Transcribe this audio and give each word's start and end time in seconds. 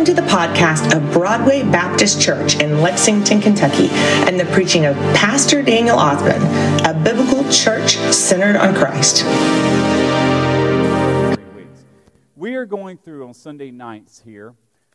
Welcome 0.00 0.16
to 0.16 0.22
the 0.22 0.28
podcast 0.28 0.96
of 0.96 1.12
Broadway 1.12 1.62
Baptist 1.62 2.22
Church 2.22 2.58
in 2.58 2.80
Lexington, 2.80 3.38
Kentucky, 3.38 3.88
and 3.90 4.40
the 4.40 4.46
preaching 4.46 4.86
of 4.86 4.96
Pastor 5.14 5.60
Daniel 5.60 5.98
Othman, 5.98 6.40
a 6.86 6.98
biblical 7.04 7.46
church 7.52 7.96
centered 7.96 8.56
on 8.56 8.74
Christ. 8.74 9.26
We 12.34 12.54
are 12.54 12.64
going 12.64 12.96
through 12.96 13.26
on 13.26 13.34
Sunday 13.34 13.70
nights 13.70 14.22
here, 14.24 14.54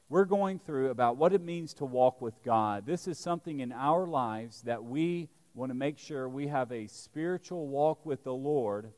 we're 0.09 0.25
going 0.25 0.57
through 0.57 0.89
about 0.89 1.17
what 1.17 1.33
it 1.33 1.41
means 1.43 1.75
to 1.75 1.85
walk 1.85 2.19
with 2.19 2.41
God. 2.41 2.87
This 2.87 3.07
is 3.07 3.19
something 3.19 3.59
in 3.59 3.71
our 3.71 4.07
lives 4.07 4.63
that 4.63 4.83
we 4.83 5.29
want 5.53 5.69
to 5.69 5.75
make 5.75 5.99
sure 5.99 6.27
we 6.27 6.47
have 6.47 6.71
a 6.71 6.87
spiritual 6.87 7.67
walk 7.67 8.03
with 8.07 8.23
the 8.23 8.33
Lord 8.33 8.91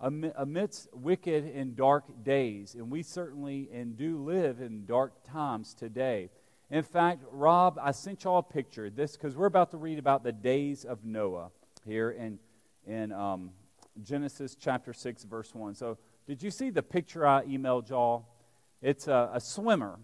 amidst 0.00 0.88
wicked 0.92 1.44
and 1.44 1.74
dark 1.74 2.04
days. 2.22 2.74
And 2.74 2.90
we 2.90 3.02
certainly 3.02 3.68
and 3.72 3.96
do 3.96 4.22
live 4.22 4.60
in 4.60 4.84
dark 4.86 5.24
times 5.24 5.74
today. 5.74 6.30
In 6.70 6.82
fact, 6.82 7.22
Rob, 7.30 7.78
I 7.80 7.92
sent 7.92 8.24
y'all 8.24 8.38
a 8.38 8.42
picture. 8.42 8.90
This 8.90 9.12
because 9.12 9.36
we're 9.36 9.46
about 9.46 9.70
to 9.70 9.76
read 9.76 9.98
about 9.98 10.24
the 10.24 10.32
days 10.32 10.84
of 10.84 11.04
Noah 11.04 11.50
here 11.84 12.10
in 12.10 12.38
in 12.86 13.12
um, 13.12 13.50
Genesis 14.02 14.56
chapter 14.58 14.92
six, 14.92 15.24
verse 15.24 15.54
one. 15.54 15.74
So, 15.74 15.98
did 16.26 16.42
you 16.42 16.50
see 16.50 16.70
the 16.70 16.82
picture 16.82 17.26
I 17.26 17.44
emailed 17.44 17.88
y'all? 17.88 18.26
It's 18.82 19.08
a, 19.08 19.30
a 19.32 19.40
swimmer. 19.40 19.98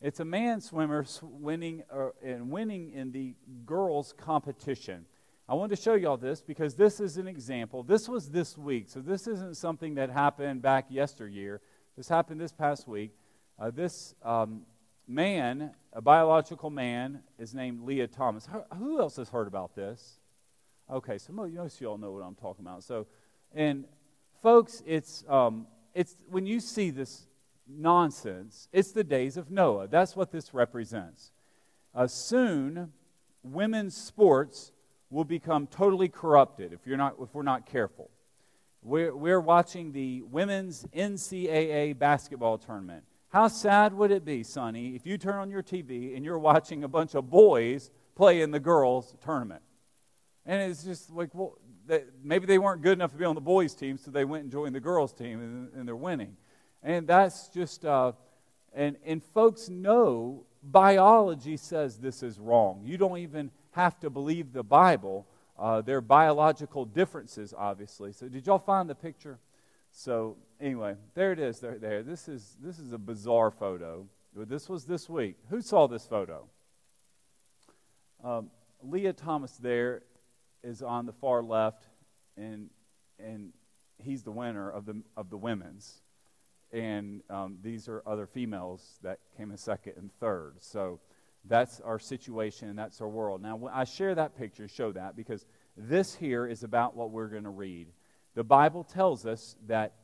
It's 0.00 0.20
a 0.20 0.24
man 0.24 0.60
swimmer 0.60 1.04
winning 1.22 1.82
uh, 1.92 2.10
and 2.22 2.50
winning 2.50 2.92
in 2.92 3.12
the 3.12 3.34
girls' 3.64 4.12
competition. 4.16 5.06
I 5.50 5.54
wanted 5.54 5.76
to 5.76 5.82
show 5.82 5.94
you 5.94 6.08
all 6.08 6.18
this 6.18 6.42
because 6.42 6.74
this 6.74 7.00
is 7.00 7.16
an 7.16 7.26
example. 7.26 7.82
This 7.82 8.06
was 8.06 8.28
this 8.28 8.58
week, 8.58 8.90
so 8.90 9.00
this 9.00 9.26
isn't 9.26 9.56
something 9.56 9.94
that 9.94 10.10
happened 10.10 10.60
back 10.60 10.86
yesteryear. 10.90 11.62
This 11.96 12.06
happened 12.06 12.38
this 12.38 12.52
past 12.52 12.86
week. 12.86 13.12
Uh, 13.58 13.70
this 13.70 14.14
um, 14.22 14.66
man, 15.06 15.70
a 15.94 16.02
biological 16.02 16.68
man, 16.68 17.22
is 17.38 17.54
named 17.54 17.80
Lia 17.80 18.06
Thomas. 18.06 18.46
Who 18.76 19.00
else 19.00 19.16
has 19.16 19.30
heard 19.30 19.48
about 19.48 19.74
this? 19.74 20.20
Okay, 20.90 21.16
so 21.16 21.32
most 21.32 21.76
of 21.76 21.80
you 21.80 21.86
all 21.86 21.96
know 21.96 22.12
what 22.12 22.22
I'm 22.22 22.34
talking 22.34 22.66
about. 22.66 22.84
So, 22.84 23.06
and 23.54 23.86
folks, 24.42 24.82
it's 24.86 25.24
um, 25.30 25.66
it's 25.94 26.14
when 26.28 26.44
you 26.44 26.60
see 26.60 26.90
this 26.90 27.26
nonsense, 27.66 28.68
it's 28.70 28.92
the 28.92 29.04
days 29.04 29.38
of 29.38 29.50
Noah. 29.50 29.88
That's 29.88 30.14
what 30.14 30.30
this 30.30 30.52
represents. 30.52 31.32
Uh, 31.94 32.06
soon, 32.06 32.92
women's 33.42 33.96
sports 33.96 34.72
will 35.10 35.24
become 35.24 35.66
totally 35.66 36.08
corrupted 36.08 36.72
if, 36.72 36.80
you're 36.86 36.96
not, 36.96 37.16
if 37.20 37.34
we're 37.34 37.42
not 37.42 37.66
careful. 37.66 38.10
We're, 38.82 39.14
we're 39.14 39.40
watching 39.40 39.92
the 39.92 40.22
women's 40.22 40.84
NCAA 40.94 41.98
basketball 41.98 42.58
tournament. 42.58 43.04
How 43.28 43.48
sad 43.48 43.92
would 43.92 44.10
it 44.10 44.24
be, 44.24 44.42
Sonny, 44.42 44.94
if 44.94 45.04
you 45.04 45.18
turn 45.18 45.36
on 45.36 45.50
your 45.50 45.62
TV 45.62 46.16
and 46.16 46.24
you're 46.24 46.38
watching 46.38 46.84
a 46.84 46.88
bunch 46.88 47.14
of 47.14 47.28
boys 47.28 47.90
play 48.14 48.40
in 48.40 48.50
the 48.50 48.60
girls' 48.60 49.14
tournament? 49.22 49.62
And 50.46 50.70
it's 50.70 50.82
just 50.82 51.10
like, 51.10 51.34
well, 51.34 51.58
they, 51.86 52.04
maybe 52.22 52.46
they 52.46 52.58
weren't 52.58 52.82
good 52.82 52.92
enough 52.92 53.12
to 53.12 53.18
be 53.18 53.24
on 53.24 53.34
the 53.34 53.40
boys' 53.40 53.74
team, 53.74 53.98
so 53.98 54.10
they 54.10 54.24
went 54.24 54.44
and 54.44 54.52
joined 54.52 54.74
the 54.74 54.80
girls' 54.80 55.12
team 55.12 55.40
and, 55.40 55.72
and 55.74 55.88
they're 55.88 55.96
winning. 55.96 56.36
And 56.82 57.06
that's 57.06 57.48
just, 57.48 57.84
uh, 57.84 58.12
and, 58.72 58.96
and 59.04 59.22
folks 59.22 59.68
know 59.68 60.46
biology 60.62 61.56
says 61.56 61.98
this 61.98 62.22
is 62.22 62.38
wrong. 62.38 62.82
You 62.84 62.96
don't 62.96 63.18
even 63.18 63.50
have 63.78 64.00
to 64.00 64.10
believe 64.10 64.52
the 64.52 64.64
Bible. 64.64 65.26
Uh, 65.56 65.80
there 65.80 65.98
are 65.98 66.02
biological 66.02 66.84
differences, 66.84 67.54
obviously. 67.56 68.12
So, 68.12 68.28
did 68.28 68.46
y'all 68.46 68.58
find 68.58 68.90
the 68.90 68.94
picture? 68.94 69.38
So, 69.92 70.36
anyway, 70.60 70.96
there 71.14 71.32
it 71.32 71.38
is. 71.38 71.60
There, 71.60 71.78
there. 71.78 72.02
This 72.02 72.28
is 72.28 72.56
this 72.60 72.78
is 72.78 72.92
a 72.92 72.98
bizarre 72.98 73.50
photo. 73.50 74.06
This 74.34 74.68
was 74.68 74.84
this 74.84 75.08
week. 75.08 75.36
Who 75.48 75.62
saw 75.62 75.86
this 75.86 76.06
photo? 76.06 76.46
Um, 78.22 78.50
Lia 78.82 79.12
Thomas 79.12 79.52
there 79.56 80.02
is 80.62 80.82
on 80.82 81.06
the 81.06 81.12
far 81.12 81.42
left, 81.42 81.84
and 82.36 82.70
and 83.18 83.52
he's 83.98 84.22
the 84.22 84.32
winner 84.32 84.70
of 84.70 84.86
the 84.86 85.02
of 85.16 85.30
the 85.30 85.36
women's, 85.36 86.02
and 86.72 87.22
um, 87.30 87.58
these 87.62 87.88
are 87.88 88.02
other 88.06 88.26
females 88.26 88.98
that 89.02 89.20
came 89.36 89.50
in 89.52 89.56
second 89.56 89.94
and 89.96 90.10
third. 90.18 90.56
So 90.60 91.00
that's 91.44 91.80
our 91.80 91.98
situation 91.98 92.68
and 92.68 92.78
that's 92.78 93.00
our 93.00 93.08
world. 93.08 93.42
Now, 93.42 93.70
I 93.72 93.84
share 93.84 94.14
that 94.14 94.36
picture, 94.36 94.68
show 94.68 94.92
that, 94.92 95.16
because 95.16 95.46
this 95.76 96.14
here 96.14 96.46
is 96.46 96.62
about 96.62 96.96
what 96.96 97.10
we're 97.10 97.28
going 97.28 97.44
to 97.44 97.50
read. 97.50 97.88
The 98.34 98.44
Bible 98.44 98.84
tells 98.84 99.26
us 99.26 99.56
that, 99.66 99.94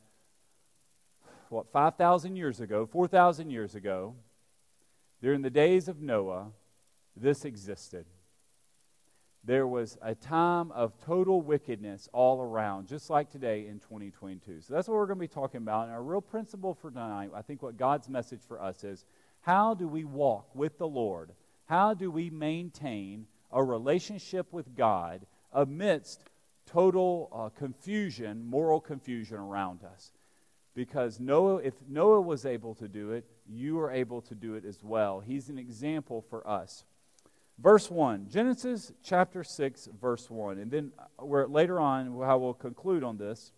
what, 1.48 1.70
5,000 1.72 2.36
years 2.36 2.60
ago, 2.60 2.86
4,000 2.86 3.50
years 3.50 3.74
ago, 3.74 4.14
during 5.20 5.42
the 5.42 5.50
days 5.50 5.88
of 5.88 6.00
Noah, 6.00 6.48
this 7.16 7.44
existed. 7.44 8.06
There 9.46 9.66
was 9.66 9.98
a 10.00 10.14
time 10.14 10.72
of 10.72 10.98
total 11.04 11.42
wickedness 11.42 12.08
all 12.14 12.40
around, 12.40 12.88
just 12.88 13.10
like 13.10 13.30
today 13.30 13.66
in 13.66 13.78
2022. 13.78 14.62
So 14.62 14.72
that's 14.72 14.88
what 14.88 14.94
we're 14.94 15.06
going 15.06 15.18
to 15.18 15.20
be 15.20 15.28
talking 15.28 15.58
about. 15.58 15.84
And 15.84 15.92
our 15.92 16.02
real 16.02 16.22
principle 16.22 16.74
for 16.74 16.90
tonight, 16.90 17.30
I 17.34 17.42
think 17.42 17.62
what 17.62 17.76
God's 17.76 18.08
message 18.08 18.40
for 18.48 18.60
us 18.60 18.84
is 18.84 19.04
how 19.44 19.74
do 19.74 19.86
we 19.86 20.04
walk 20.04 20.54
with 20.54 20.78
the 20.78 20.88
Lord? 20.88 21.32
How 21.66 21.92
do 21.92 22.10
we 22.10 22.30
maintain 22.30 23.26
a 23.52 23.62
relationship 23.62 24.52
with 24.52 24.74
God 24.74 25.26
amidst 25.52 26.24
total 26.66 27.28
uh, 27.30 27.48
confusion, 27.50 28.46
moral 28.46 28.80
confusion 28.80 29.36
around 29.36 29.84
us? 29.84 30.12
Because 30.74 31.20
Noah, 31.20 31.56
if 31.56 31.74
Noah 31.86 32.22
was 32.22 32.46
able 32.46 32.74
to 32.76 32.88
do 32.88 33.12
it, 33.12 33.26
you 33.46 33.78
are 33.80 33.90
able 33.90 34.22
to 34.22 34.34
do 34.34 34.54
it 34.54 34.64
as 34.64 34.82
well. 34.82 35.20
He's 35.20 35.50
an 35.50 35.58
example 35.58 36.24
for 36.30 36.46
us. 36.48 36.84
Verse 37.58 37.90
1, 37.90 38.28
Genesis 38.30 38.92
chapter 39.02 39.44
6, 39.44 39.90
verse 40.00 40.28
1. 40.28 40.58
And 40.58 40.70
then 40.70 40.92
uh, 40.98 41.24
we're, 41.24 41.46
later 41.46 41.78
on, 41.78 42.18
how 42.20 42.38
we'll 42.38 42.54
conclude 42.54 43.04
on 43.04 43.18
this, 43.18 43.52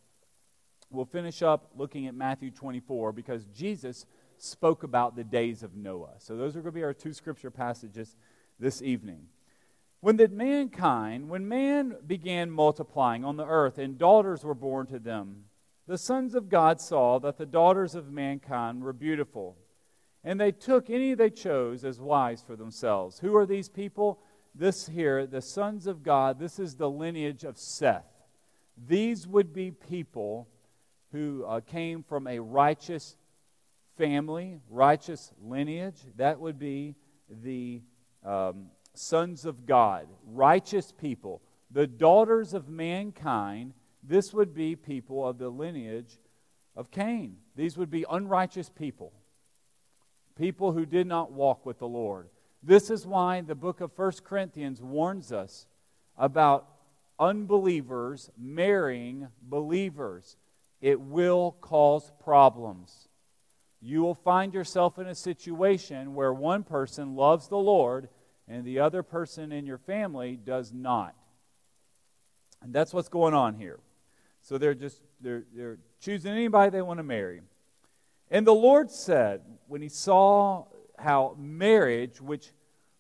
we'll 0.91 1.07
finish 1.07 1.43
up 1.43 1.71
looking 1.77 2.07
at 2.07 2.15
Matthew 2.15 2.51
24 2.51 3.13
because 3.13 3.47
Jesus 3.55 4.05
spoke 4.39 4.83
about 4.83 5.17
the 5.17 5.25
days 5.25 5.63
of 5.63 5.75
Noah. 5.75 6.15
So 6.19 6.37
those 6.37 6.57
are 6.57 6.61
going 6.61 6.73
to 6.73 6.79
be 6.79 6.85
our 6.85 6.95
two 6.95 7.13
scripture 7.13 7.51
passages 7.51 8.17
this 8.59 8.83
evening. 8.83 9.27
When 10.01 10.17
the 10.17 10.29
mankind, 10.29 11.29
when 11.29 11.49
man 11.49 11.97
began 12.07 12.51
multiplying 12.51 13.25
on 13.25 13.37
the 13.37 13.47
earth 13.47 13.79
and 13.79 13.99
daughters 13.99 14.45
were 14.45 14.55
born 14.55 14.87
to 14.89 14.99
them, 14.99 15.45
the 15.87 15.99
sons 15.99 16.35
of 16.35 16.49
God 16.49 16.81
saw 16.81 17.19
that 17.21 17.39
the 17.39 17.47
daughters 17.47 17.95
of 17.95 18.11
mankind 18.11 18.83
were 18.83 18.93
beautiful, 18.93 19.57
and 20.25 20.41
they 20.41 20.53
took 20.53 20.91
any 20.91 21.15
they 21.15 21.31
chose 21.31 21.85
as 21.85 22.01
wives 22.01 22.43
for 22.43 22.57
themselves. 22.57 23.21
Who 23.21 23.37
are 23.37 23.47
these 23.47 23.69
people? 23.69 24.21
This 24.55 24.87
here, 24.87 25.27
the 25.27 25.41
sons 25.41 25.87
of 25.87 26.03
God, 26.03 26.39
this 26.39 26.59
is 26.59 26.75
the 26.75 26.91
lineage 26.91 27.45
of 27.45 27.59
Seth. 27.59 28.07
These 28.77 29.27
would 29.27 29.53
be 29.53 29.71
people 29.71 30.49
who 31.13 31.45
uh, 31.47 31.61
came 31.61 32.03
from 32.03 32.27
a 32.27 32.41
righteous 32.41 33.17
family, 33.97 34.59
righteous 34.71 35.33
lineage. 35.43 36.01
That 36.17 36.41
would 36.41 36.59
be 36.59 36.95
the 37.43 37.83
um, 38.25 38.67
sons 38.95 39.45
of 39.45 39.67
God, 39.67 40.07
righteous 40.27 40.93
people. 40.93 41.43
The 41.71 41.87
daughters 41.87 42.55
of 42.55 42.69
mankind, 42.69 43.75
this 44.03 44.33
would 44.33 44.55
be 44.55 44.77
people 44.77 45.27
of 45.27 45.39
the 45.39 45.49
lineage 45.49 46.19
of 46.77 46.91
Cain. 46.91 47.37
These 47.57 47.77
would 47.77 47.91
be 47.91 48.05
unrighteous 48.09 48.71
people, 48.71 49.13
people 50.37 50.73
who 50.73 50.87
did 50.87 51.07
not 51.07 51.33
walk 51.33 51.67
with 51.67 51.79
the 51.79 51.89
Lord. 51.89 52.29
This 52.63 52.91
is 52.91 53.07
why 53.07 53.41
the 53.41 53.55
book 53.55 53.81
of 53.81 53.93
First 53.93 54.25
Corinthians 54.25 54.83
warns 54.83 55.33
us 55.33 55.67
about 56.17 56.67
unbelievers 57.19 58.31
marrying 58.37 59.29
believers. 59.43 60.37
It 60.81 61.01
will 61.01 61.57
cause 61.61 62.11
problems 62.23 63.06
you 63.81 64.03
will 64.03 64.15
find 64.15 64.55
yourself 64.55 64.99
in 64.99 65.07
a 65.07 65.15
situation 65.15 66.15
where 66.15 66.33
one 66.33 66.65
person 66.65 67.15
loves 67.15 67.49
the 67.49 67.59
Lord 67.59 68.09
and 68.49 68.65
the 68.65 68.81
other 68.81 69.03
person 69.03 69.53
in 69.53 69.67
your 69.67 69.79
family 69.79 70.37
does 70.37 70.73
not. 70.73 71.15
And 72.63 72.73
that's 72.73 72.95
what's 72.95 73.09
going 73.09 73.35
on 73.35 73.55
here. 73.55 73.79
So 74.41 74.59
they're 74.59 74.75
just 74.75 75.03
they're, 75.21 75.45
they're 75.55 75.79
choosing 76.01 76.33
anybody 76.33 76.71
they 76.71 76.83
want 76.83 76.99
to 76.99 77.05
marry. 77.05 77.43
And 78.31 78.47
the 78.47 78.55
Lord 78.55 78.91
said, 78.91 79.43
when 79.67 79.83
he 79.83 79.89
saw 79.89 80.67
how 80.99 81.37
marriage, 81.39 82.21
which 82.21 82.51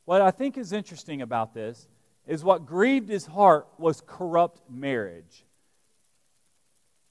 what 0.05 0.21
I 0.21 0.31
think 0.31 0.57
is 0.57 0.73
interesting 0.73 1.23
about 1.23 1.55
this 1.55 1.89
is 2.27 2.45
what 2.45 2.67
grieved 2.67 3.09
his 3.09 3.27
heart 3.27 3.67
was 3.79 4.03
corrupt 4.07 4.61
marriage. 4.71 5.45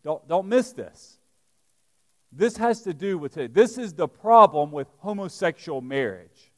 Don't, 0.04 0.26
don't 0.28 0.48
miss 0.48 0.72
this. 0.72 1.18
This 2.36 2.58
has 2.58 2.82
to 2.82 2.94
do 2.94 3.18
with 3.18 3.38
it. 3.38 3.54
This 3.54 3.78
is 3.78 3.94
the 3.94 4.08
problem 4.08 4.72
with 4.72 4.88
homosexual 4.98 5.82
marriage. 5.82 6.52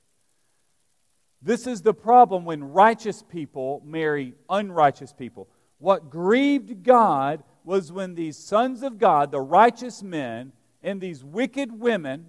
This 1.41 1.67
is 1.67 1.81
the 1.81 1.93
problem 1.93 2.45
when 2.45 2.63
righteous 2.63 3.21
people 3.21 3.81
marry 3.85 4.33
unrighteous 4.49 5.13
people. 5.13 5.47
What 5.77 6.09
grieved 6.09 6.83
God 6.83 7.43
was 7.63 7.91
when 7.91 8.15
these 8.15 8.37
sons 8.37 8.81
of 8.81 8.97
God, 8.97 9.31
the 9.31 9.39
righteous 9.39 10.01
men, 10.01 10.51
and 10.81 10.99
these 10.99 11.23
wicked 11.23 11.79
women 11.79 12.27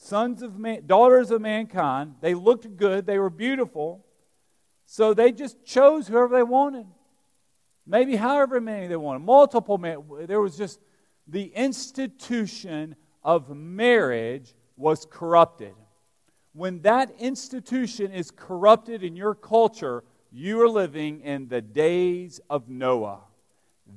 sons 0.00 0.42
of 0.42 0.58
man, 0.58 0.82
daughters 0.86 1.30
of 1.30 1.40
mankind. 1.40 2.14
They 2.20 2.34
looked 2.34 2.76
good, 2.76 3.06
they 3.06 3.18
were 3.18 3.30
beautiful. 3.30 4.04
So 4.86 5.14
they 5.14 5.30
just 5.30 5.64
chose 5.64 6.08
whoever 6.08 6.34
they 6.36 6.42
wanted. 6.42 6.86
Maybe 7.86 8.16
however 8.16 8.60
many 8.60 8.86
they 8.86 8.96
wanted, 8.96 9.20
multiple 9.20 9.78
men. 9.78 10.02
There 10.26 10.40
was 10.40 10.56
just 10.56 10.80
the 11.30 11.52
institution 11.54 12.96
of 13.22 13.54
marriage 13.54 14.54
was 14.76 15.06
corrupted. 15.08 15.74
When 16.52 16.82
that 16.82 17.10
institution 17.18 18.12
is 18.12 18.30
corrupted 18.30 19.04
in 19.04 19.14
your 19.14 19.34
culture, 19.34 20.02
you 20.32 20.60
are 20.62 20.68
living 20.68 21.20
in 21.20 21.48
the 21.48 21.60
days 21.60 22.40
of 22.50 22.68
Noah. 22.68 23.20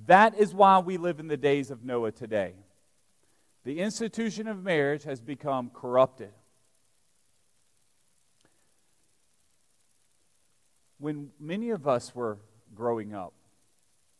That 0.06 0.38
is 0.38 0.54
why 0.54 0.80
we 0.80 0.98
live 0.98 1.20
in 1.20 1.28
the 1.28 1.38
days 1.38 1.72
of 1.72 1.84
Noah 1.84 2.12
today. 2.12 2.54
The 3.64 3.80
institution 3.80 4.48
of 4.48 4.62
marriage 4.62 5.04
has 5.04 5.22
become 5.22 5.72
corrupted. 5.74 6.32
When 11.00 11.30
many 11.40 11.70
of 11.72 11.88
us 11.88 12.14
were 12.14 12.38
growing 12.76 13.14
up, 13.14 13.34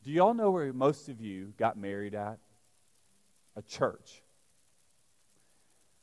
do 0.04 0.12
y'all 0.12 0.34
know 0.34 0.52
where 0.52 0.74
most 0.74 1.10
of 1.10 1.22
you 1.22 1.54
got 1.58 1.78
married 1.78 2.16
at? 2.16 2.40
A 3.56 3.62
church. 3.62 4.24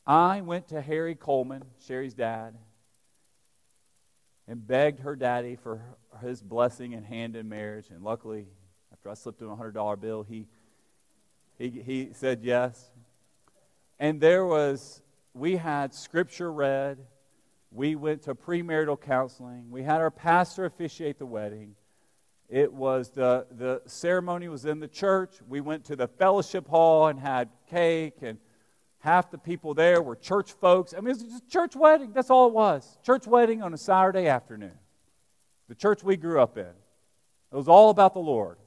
I 0.06 0.40
went 0.40 0.68
to 0.68 0.80
Harry 0.80 1.14
Coleman, 1.14 1.64
Sherry's 1.86 2.14
dad, 2.14 2.56
and 4.48 4.66
begged 4.66 5.00
her 5.00 5.14
daddy 5.14 5.56
for 5.56 5.80
his 6.20 6.42
blessing 6.42 6.94
and 6.94 7.06
hand 7.06 7.36
in 7.36 7.48
marriage. 7.48 7.86
And 7.90 8.02
luckily, 8.02 8.48
after 8.92 9.10
I 9.10 9.14
slipped 9.14 9.40
him 9.40 9.50
a 9.50 9.56
$100 9.56 10.00
bill, 10.00 10.24
he, 10.24 10.46
he, 11.58 11.70
he 11.70 12.10
said 12.12 12.40
yes. 12.42 12.90
And 13.98 14.20
there 14.20 14.44
was, 14.44 15.02
we 15.34 15.56
had 15.56 15.94
scripture 15.94 16.52
read. 16.52 16.98
We 17.70 17.94
went 17.94 18.22
to 18.22 18.34
premarital 18.34 19.00
counseling. 19.00 19.70
We 19.70 19.82
had 19.82 20.00
our 20.00 20.10
pastor 20.10 20.64
officiate 20.64 21.18
the 21.18 21.26
wedding. 21.26 21.76
It 22.50 22.72
was 22.72 23.10
the, 23.10 23.46
the 23.56 23.80
ceremony 23.86 24.48
was 24.48 24.64
in 24.64 24.80
the 24.80 24.88
church. 24.88 25.36
We 25.48 25.60
went 25.60 25.84
to 25.84 25.94
the 25.94 26.08
fellowship 26.08 26.66
hall 26.66 27.06
and 27.06 27.20
had 27.20 27.48
cake, 27.68 28.16
and 28.22 28.38
half 28.98 29.30
the 29.30 29.38
people 29.38 29.72
there 29.72 30.02
were 30.02 30.16
church 30.16 30.50
folks. 30.52 30.92
I 30.92 30.96
mean, 30.96 31.06
it 31.06 31.22
was 31.22 31.22
just 31.22 31.44
a 31.44 31.48
church 31.48 31.76
wedding. 31.76 32.12
That's 32.12 32.28
all 32.28 32.48
it 32.48 32.52
was. 32.52 32.98
Church 33.06 33.28
wedding 33.28 33.62
on 33.62 33.72
a 33.72 33.78
Saturday 33.78 34.26
afternoon. 34.26 34.76
The 35.68 35.76
church 35.76 36.02
we 36.02 36.16
grew 36.16 36.40
up 36.40 36.58
in. 36.58 36.64
It 36.64 37.56
was 37.56 37.68
all 37.68 37.90
about 37.90 38.14
the 38.14 38.20
Lord. 38.20 38.58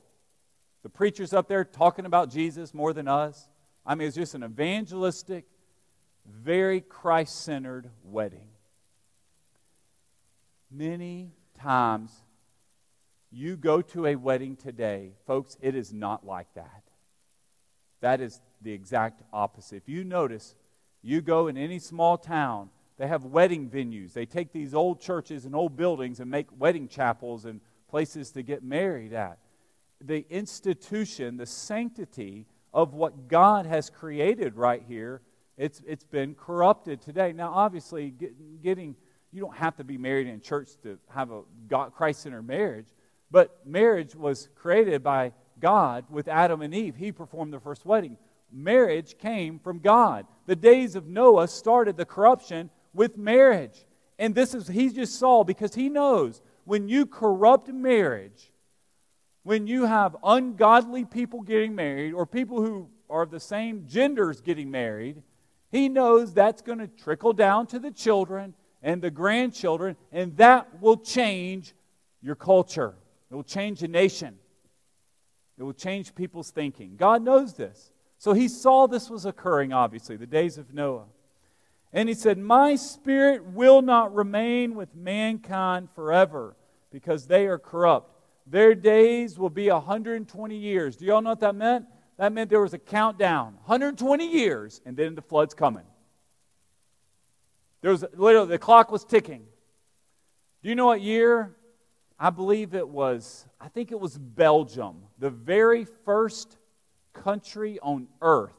The 0.84 0.90
preachers 0.90 1.34
up 1.34 1.50
there 1.50 1.66
talking 1.66 2.06
about 2.06 2.32
Jesus 2.32 2.74
more 2.74 2.94
than 2.94 3.10
us. 3.10 3.50
I 3.86 3.96
mean, 3.96 4.08
it's 4.08 4.16
just 4.16 4.34
an 4.34 4.46
evangelistic, 4.46 5.44
very 6.26 6.80
Christ 6.80 7.44
centered 7.44 7.90
wedding. 8.02 8.48
Many 10.72 11.32
times 11.60 12.23
you 13.34 13.58
go 13.58 13.82
to 13.82 14.06
a 14.06 14.16
wedding 14.16 14.56
today, 14.56 15.14
folks, 15.26 15.58
it 15.62 15.76
is 15.76 15.92
not 15.92 16.26
like 16.26 16.48
that. 16.54 16.84
That 18.02 18.22
is 18.22 18.40
the 18.62 18.72
exact 18.72 19.22
opposite. 19.32 19.78
If 19.78 19.90
you 19.90 20.04
notice, 20.04 20.56
you 21.02 21.22
go 21.22 21.48
in 21.48 21.58
any 21.58 21.80
small 21.80 22.18
town, 22.18 22.70
they 22.98 23.08
have 23.08 23.26
wedding 23.26 23.70
venues. 23.70 24.14
They 24.14 24.26
take 24.26 24.54
these 24.54 24.74
old 24.74 25.02
churches 25.02 25.46
and 25.46 25.56
old 25.56 25.76
buildings 25.76 26.20
and 26.20 26.30
make 26.30 26.48
wedding 26.58 26.88
chapels 26.88 27.46
and 27.46 27.60
places 27.90 28.32
to 28.32 28.44
get 28.44 28.64
married 28.64 29.14
at. 29.14 29.40
The 30.00 30.26
institution, 30.30 31.38
the 31.38 31.46
sanctity 31.46 32.46
of 32.74 32.94
what 32.94 33.28
God 33.28 33.66
has 33.66 33.90
created 33.90 34.56
right 34.56 34.84
here, 34.88 35.22
it's, 35.58 35.82
it's 35.88 36.04
been 36.04 36.36
corrupted 36.36 37.02
today. 37.02 37.32
Now, 37.34 37.52
obviously, 37.54 38.12
get, 38.12 38.62
getting, 38.62 38.96
you 39.32 39.42
don't 39.42 39.56
have 39.56 39.76
to 39.78 39.84
be 39.84 39.98
married 39.98 40.28
in 40.28 40.42
church 40.42 40.70
to 40.84 41.00
have 41.10 41.32
a 41.32 41.42
Christ 41.92 42.22
centered 42.22 42.48
marriage, 42.48 42.88
but 43.34 43.66
marriage 43.66 44.16
was 44.16 44.48
created 44.54 45.02
by 45.02 45.34
God 45.60 46.06
with 46.12 46.28
Adam 46.28 46.62
and 46.62 46.74
Eve. 46.74 46.96
He 46.96 47.12
performed 47.12 47.52
the 47.52 47.60
first 47.60 47.84
wedding. 47.84 48.16
Marriage 48.52 49.18
came 49.18 49.58
from 49.58 49.80
God. 49.80 50.28
The 50.46 50.56
days 50.56 50.96
of 50.96 51.08
Noah 51.08 51.48
started 51.48 51.98
the 51.98 52.06
corruption 52.06 52.70
with 52.94 53.18
marriage. 53.18 53.88
And 54.20 54.36
this 54.36 54.54
is, 54.54 54.68
he 54.68 54.90
just 54.90 55.16
saw 55.16 55.44
because 55.44 55.74
he 55.74 55.90
knows 55.90 56.44
when 56.66 56.88
you 56.88 57.08
corrupt 57.08 57.70
marriage, 57.70 58.52
when 59.42 59.66
you 59.66 59.88
have 59.88 60.16
ungodly 60.24 61.04
people 61.04 61.42
getting 61.42 61.74
married 61.74 62.14
or 62.14 62.28
people 62.28 62.62
who 62.62 62.88
are 63.10 63.24
of 63.24 63.32
the 63.32 63.40
same 63.40 63.88
genders 63.88 64.42
getting 64.42 64.70
married, 64.70 65.24
he 65.72 65.90
knows 65.90 66.36
that's 66.36 66.62
going 66.62 66.78
to 66.78 66.88
trickle 66.88 67.34
down 67.34 67.66
to 67.68 67.80
the 67.80 67.90
children 67.90 68.54
and 68.84 69.02
the 69.02 69.10
grandchildren, 69.10 69.98
and 70.12 70.38
that 70.38 70.80
will 70.80 70.98
change 70.98 71.74
your 72.22 72.36
culture. 72.36 72.94
It 73.34 73.36
will 73.36 73.44
change 73.44 73.82
a 73.82 73.88
nation. 73.88 74.38
It 75.58 75.64
will 75.64 75.74
change 75.74 76.14
people's 76.14 76.52
thinking. 76.52 76.98
God 76.98 77.24
knows 77.24 77.56
this. 77.56 77.92
So 78.20 78.34
he 78.34 78.48
saw 78.48 78.86
this 78.86 79.10
was 79.10 79.26
occurring, 79.26 79.74
obviously, 79.74 80.18
the 80.18 80.28
days 80.28 80.60
of 80.60 80.72
Noah. 80.72 81.06
And 81.92 82.08
he 82.08 82.14
said, 82.14 82.38
My 82.38 82.76
spirit 82.76 83.44
will 83.44 83.82
not 83.82 84.14
remain 84.14 84.76
with 84.76 84.96
mankind 84.96 85.90
forever 85.96 86.56
because 86.92 87.26
they 87.26 87.48
are 87.48 87.58
corrupt. 87.58 88.12
Their 88.46 88.76
days 88.76 89.40
will 89.40 89.50
be 89.50 89.68
120 89.68 90.56
years. 90.56 90.96
Do 90.96 91.06
y'all 91.06 91.24
know 91.24 91.32
what 91.32 91.40
that 91.40 91.56
meant? 91.56 91.88
That 92.18 92.34
meant 92.34 92.52
there 92.52 92.62
was 92.62 92.76
a 92.76 92.80
countdown 92.80 93.56
120 93.66 94.28
years, 94.28 94.80
and 94.86 94.96
then 94.96 95.16
the 95.16 95.24
flood's 95.24 95.56
coming. 95.56 95.86
There 97.82 97.90
was 97.90 98.06
literally, 98.14 98.50
the 98.50 98.60
clock 98.60 98.92
was 98.92 99.04
ticking. 99.04 99.48
Do 100.62 100.70
you 100.70 100.76
know 100.76 100.86
what 100.86 101.02
year? 101.02 101.56
I 102.24 102.30
believe 102.30 102.74
it 102.74 102.88
was, 102.88 103.46
I 103.60 103.68
think 103.68 103.92
it 103.92 104.00
was 104.00 104.18
Belgium, 104.18 104.96
the 105.20 105.30
very 105.30 105.84
first 106.06 106.56
country 107.12 107.80
on 107.82 108.08
earth 108.22 108.56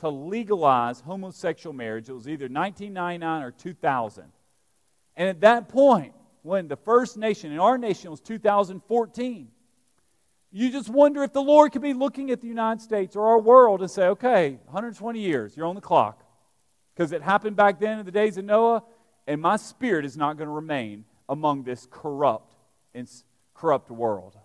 to 0.00 0.10
legalize 0.10 1.00
homosexual 1.00 1.72
marriage. 1.72 2.10
It 2.10 2.12
was 2.12 2.28
either 2.28 2.48
1999 2.50 3.42
or 3.44 3.50
2000. 3.50 4.24
And 5.16 5.26
at 5.26 5.40
that 5.40 5.70
point, 5.70 6.12
when 6.42 6.68
the 6.68 6.76
first 6.76 7.16
nation, 7.16 7.50
in 7.50 7.58
our 7.58 7.78
nation, 7.78 8.10
was 8.10 8.20
2014. 8.20 9.48
You 10.50 10.70
just 10.70 10.90
wonder 10.90 11.22
if 11.22 11.32
the 11.32 11.40
Lord 11.40 11.72
could 11.72 11.80
be 11.80 11.94
looking 11.94 12.30
at 12.30 12.42
the 12.42 12.46
United 12.46 12.82
States 12.82 13.16
or 13.16 13.26
our 13.26 13.40
world 13.40 13.80
and 13.80 13.90
say, 13.90 14.08
okay, 14.08 14.58
120 14.66 15.18
years, 15.18 15.56
you're 15.56 15.64
on 15.64 15.76
the 15.76 15.80
clock. 15.80 16.22
Because 16.94 17.12
it 17.12 17.22
happened 17.22 17.56
back 17.56 17.80
then 17.80 18.00
in 18.00 18.04
the 18.04 18.12
days 18.12 18.36
of 18.36 18.44
Noah, 18.44 18.82
and 19.26 19.40
my 19.40 19.56
spirit 19.56 20.04
is 20.04 20.14
not 20.14 20.36
going 20.36 20.48
to 20.48 20.54
remain 20.54 21.06
among 21.26 21.62
this 21.62 21.88
corrupt 21.90 22.52
and 22.94 23.08
corrupt 23.54 23.90
world. 23.90 24.36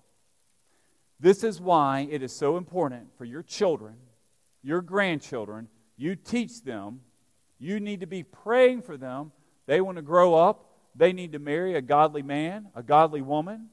This 1.19 1.43
is 1.43 1.59
why 1.59 2.07
it 2.09 2.21
is 2.21 2.31
so 2.31 2.57
important 2.57 3.09
for 3.17 3.25
your 3.25 3.43
children, 3.43 3.95
your 4.63 4.81
grandchildren, 4.81 5.67
you 5.95 6.15
teach 6.15 6.63
them. 6.63 7.01
You 7.59 7.79
need 7.79 8.01
to 8.01 8.05
be 8.05 8.21
praying 8.21 8.83
for 8.83 8.97
them. 8.97 9.31
They 9.65 9.81
want 9.81 9.97
to 9.97 10.03
grow 10.03 10.35
up 10.35 10.67
they 10.97 11.13
need 11.13 11.33
to 11.33 11.39
marry 11.39 11.75
a 11.75 11.81
godly 11.81 12.23
man, 12.23 12.69
a 12.75 12.81
godly 12.81 13.21
woman. 13.21 13.69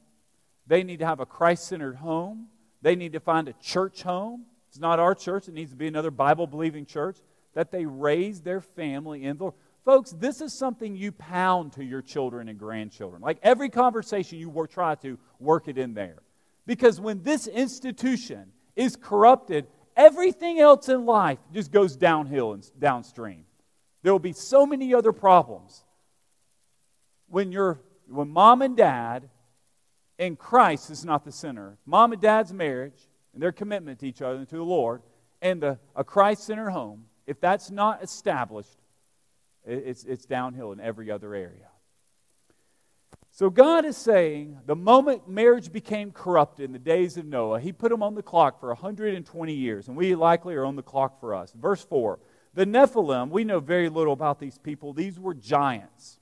They 0.67 0.83
need 0.83 0.99
to 0.99 1.05
have 1.05 1.19
a 1.19 1.25
Christ 1.25 1.65
centered 1.65 1.95
home. 1.95 2.47
They 2.83 2.95
need 2.95 3.13
to 3.13 3.19
find 3.19 3.47
a 3.47 3.53
church 3.53 4.03
home. 4.03 4.45
It's 4.69 4.79
not 4.79 4.99
our 4.99 5.15
church, 5.15 5.47
it 5.47 5.53
needs 5.53 5.71
to 5.71 5.77
be 5.77 5.87
another 5.87 6.11
Bible 6.11 6.45
believing 6.45 6.85
church. 6.85 7.17
That 7.53 7.71
they 7.71 7.85
raise 7.85 8.41
their 8.41 8.61
family 8.61 9.23
in 9.23 9.37
the 9.37 9.43
Lord. 9.45 9.55
Folks, 9.85 10.11
this 10.11 10.41
is 10.41 10.51
something 10.51 10.95
you 10.95 11.11
pound 11.11 11.73
to 11.73 11.83
your 11.83 12.01
children 12.01 12.49
and 12.49 12.57
grandchildren. 12.57 13.21
Like 13.21 13.37
every 13.43 13.69
conversation, 13.69 14.39
you 14.39 14.49
work, 14.49 14.71
try 14.71 14.95
to 14.95 15.19
work 15.39 15.67
it 15.67 15.77
in 15.77 15.93
there. 15.93 16.23
Because 16.65 16.99
when 16.99 17.21
this 17.21 17.45
institution 17.45 18.51
is 18.75 18.95
corrupted, 18.95 19.67
everything 19.95 20.59
else 20.59 20.89
in 20.89 21.05
life 21.05 21.37
just 21.53 21.71
goes 21.71 21.95
downhill 21.95 22.53
and 22.53 22.67
downstream. 22.79 23.45
There 24.01 24.11
will 24.11 24.19
be 24.19 24.33
so 24.33 24.65
many 24.65 24.93
other 24.93 25.11
problems 25.11 25.83
when 27.27 27.51
you're 27.51 27.79
when 28.07 28.29
mom 28.29 28.61
and 28.61 28.75
dad 28.75 29.29
and 30.17 30.37
Christ 30.37 30.89
is 30.89 31.05
not 31.05 31.25
the 31.25 31.31
center. 31.31 31.77
Mom 31.85 32.11
and 32.11 32.21
dad's 32.21 32.53
marriage 32.53 33.07
and 33.33 33.41
their 33.41 33.51
commitment 33.51 33.99
to 33.99 34.07
each 34.07 34.21
other 34.21 34.39
and 34.39 34.49
to 34.49 34.57
the 34.57 34.63
Lord 34.63 35.01
and 35.41 35.61
the, 35.61 35.79
a 35.95 36.03
Christ 36.03 36.43
centered 36.43 36.69
home, 36.69 37.05
if 37.27 37.39
that's 37.39 37.69
not 37.69 38.03
established, 38.03 38.77
it's, 39.65 40.03
it's 40.03 40.25
downhill 40.25 40.71
in 40.71 40.79
every 40.79 41.11
other 41.11 41.33
area. 41.33 41.69
So 43.31 43.49
God 43.49 43.83
is 43.83 43.97
saying 43.97 44.59
the 44.65 44.77
moment 44.77 45.27
marriage 45.27 45.71
became 45.71 46.11
corrupted 46.11 46.63
in 46.63 46.71
the 46.71 46.79
days 46.79 47.17
of 47.17 47.25
Noah, 47.25 47.59
he 47.59 47.73
put 47.73 47.89
them 47.89 48.01
on 48.01 48.15
the 48.15 48.23
clock 48.23 48.61
for 48.61 48.69
120 48.69 49.53
years, 49.53 49.89
and 49.89 49.97
we 49.97 50.15
likely 50.15 50.55
are 50.55 50.63
on 50.63 50.77
the 50.77 50.81
clock 50.81 51.19
for 51.19 51.35
us. 51.35 51.51
Verse 51.51 51.83
4 51.83 52.17
The 52.53 52.65
Nephilim, 52.65 53.29
we 53.29 53.43
know 53.43 53.59
very 53.59 53.89
little 53.89 54.13
about 54.13 54.39
these 54.39 54.57
people. 54.57 54.93
These 54.93 55.19
were 55.19 55.33
giants. 55.33 56.19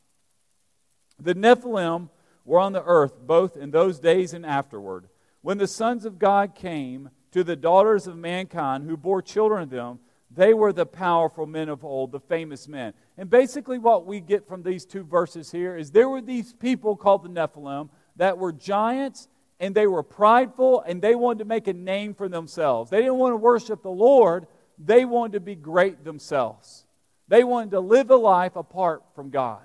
The 1.20 1.36
Nephilim 1.36 2.10
were 2.46 2.60
on 2.60 2.74
the 2.74 2.84
earth 2.84 3.20
both 3.22 3.58
in 3.58 3.70
those 3.70 4.00
days 4.00 4.34
and 4.34 4.44
afterward. 4.44 5.08
When 5.42 5.60
the 5.60 5.68
sons 5.68 6.06
of 6.06 6.18
God 6.18 6.56
came 6.56 7.12
to 7.32 7.44
the 7.44 7.56
daughters 7.56 8.08
of 8.08 8.18
mankind 8.18 8.86
who 8.86 8.98
bore 8.98 9.22
children 9.22 9.70
to 9.70 9.76
them, 9.76 10.00
They 10.36 10.54
were 10.54 10.74
the 10.74 10.86
powerful 10.86 11.46
men 11.46 11.70
of 11.70 11.84
old, 11.84 12.12
the 12.12 12.20
famous 12.20 12.68
men. 12.68 12.94
And 13.18 13.30
basically, 13.30 13.78
what 13.78 14.06
we 14.06 14.20
get 14.20 14.48
from 14.48 14.64
these 14.64 14.86
two 14.86 15.04
verses 15.04 15.52
here 15.52 15.76
is 15.76 15.92
there 15.92 16.10
were 16.10 16.22
these 16.22 16.54
people 16.54 16.96
called 16.96 17.24
the 17.24 17.30
Nephilim 17.30 17.90
that 18.16 18.38
were 18.38 18.52
giants 18.52 19.28
and 19.60 19.76
they 19.76 19.88
were 19.88 20.04
prideful 20.04 20.82
and 20.82 21.02
they 21.02 21.16
wanted 21.16 21.40
to 21.40 21.46
make 21.46 21.68
a 21.68 21.74
name 21.74 22.14
for 22.14 22.28
themselves. 22.28 22.90
They 22.90 22.98
didn't 22.98 23.18
want 23.18 23.34
to 23.34 23.38
worship 23.38 23.84
the 23.84 23.90
Lord, 23.90 24.48
they 24.78 25.06
wanted 25.06 25.34
to 25.34 25.40
be 25.40 25.56
great 25.56 26.04
themselves. 26.04 26.86
They 27.28 27.44
wanted 27.44 27.72
to 27.72 27.80
live 27.80 28.10
a 28.10 28.16
life 28.16 28.56
apart 28.56 29.04
from 29.16 29.30
God. 29.30 29.64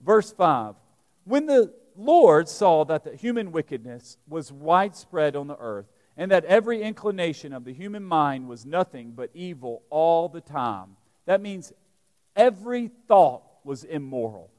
Verse 0.00 0.32
5 0.32 0.76
When 1.24 1.46
the 1.46 1.72
Lord 1.96 2.48
saw 2.48 2.84
that 2.84 3.04
the 3.04 3.16
human 3.16 3.50
wickedness 3.50 4.16
was 4.28 4.52
widespread 4.52 5.34
on 5.34 5.48
the 5.48 5.58
earth, 5.58 5.86
and 6.18 6.32
that 6.32 6.44
every 6.46 6.82
inclination 6.82 7.52
of 7.52 7.64
the 7.64 7.72
human 7.72 8.04
mind 8.04 8.48
was 8.48 8.66
nothing 8.66 9.12
but 9.12 9.30
evil 9.34 9.82
all 9.88 10.28
the 10.28 10.40
time. 10.40 10.96
That 11.26 11.40
means 11.40 11.72
every 12.34 12.90
thought 13.06 13.44
was 13.62 13.84
immoral. 13.84 14.50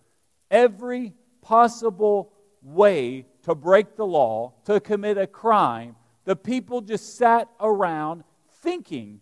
Every 0.49 1.13
possible 1.41 2.31
way 2.63 3.25
to 3.43 3.53
break 3.53 3.97
the 3.97 4.05
law, 4.05 4.53
to 4.65 4.79
commit 4.79 5.17
a 5.17 5.27
crime, 5.27 5.97
the 6.23 6.35
people 6.35 6.79
just 6.79 7.17
sat 7.17 7.49
around 7.59 8.23
thinking 8.61 9.19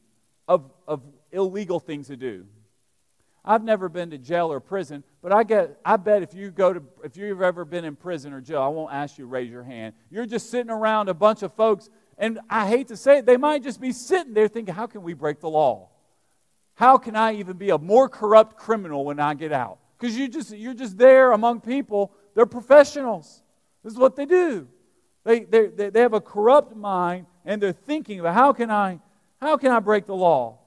of, 0.48 0.72
of 0.88 1.02
illegal 1.32 1.80
things 1.80 2.08
to 2.08 2.18
do. 2.18 2.46
I've 3.44 3.64
never 3.64 3.90
been 3.90 4.12
to 4.12 4.18
jail 4.18 4.52
or 4.52 4.60
prison, 4.60 5.04
but 5.24 5.32
I 5.32 5.44
get 5.44 5.80
I 5.86 5.96
bet 5.96 6.22
if 6.22 6.34
you 6.34 6.52
go 6.52 6.74
to 6.74 6.84
if 7.04 7.16
you've 7.16 7.42
ever 7.42 7.64
been 7.64 7.86
in 7.86 7.96
prison 7.96 8.34
or 8.34 8.42
jail, 8.42 8.62
I 8.62 8.68
won't 8.68 8.94
ask 8.94 9.18
you 9.18 9.24
to 9.24 9.30
raise 9.30 9.50
your 9.50 9.64
hand. 9.64 9.94
You're 10.10 10.26
just 10.26 10.50
sitting 10.50 10.70
around 10.70 11.08
a 11.08 11.14
bunch 11.14 11.44
of 11.44 11.54
folks 11.54 11.90
and 12.18 12.40
I 12.50 12.68
hate 12.68 12.88
to 12.88 12.98
say 12.98 13.20
it, 13.20 13.26
they 13.26 13.38
might 13.38 13.64
just 13.64 13.80
be 13.80 13.92
sitting 13.92 14.34
there 14.34 14.48
thinking, 14.48 14.74
how 14.74 14.88
can 14.88 15.04
we 15.04 15.14
break 15.14 15.40
the 15.40 15.50
law? 15.50 15.90
How 16.74 16.98
can 16.98 17.16
I 17.16 17.34
even 17.36 17.58
be 17.58 17.70
a 17.70 17.78
more 17.78 18.10
corrupt 18.10 18.58
criminal 18.58 19.06
when 19.06 19.20
I 19.20 19.34
get 19.34 19.52
out? 19.52 19.80
Because 20.00 20.18
you 20.18 20.28
just, 20.28 20.52
you're 20.52 20.74
just 20.74 20.98
there 20.98 21.32
among 21.32 21.62
people. 21.62 22.12
They're 22.36 22.46
professionals. 22.46 23.42
This 23.84 23.94
is 23.94 24.00
what 24.00 24.16
they 24.16 24.26
do. 24.26 24.68
They, 25.24 25.42
they, 25.42 25.68
they 25.68 26.02
have 26.02 26.14
a 26.14 26.22
corrupt 26.22 26.76
mind 26.76 27.26
and 27.46 27.62
they're 27.62 27.72
thinking 27.72 28.20
about 28.20 28.34
how 28.34 28.54
can 28.54 28.72
I, 28.72 29.00
how 29.42 29.58
can 29.58 29.72
I 29.72 29.80
break 29.80 30.06
the 30.06 30.16
law? 30.16 30.60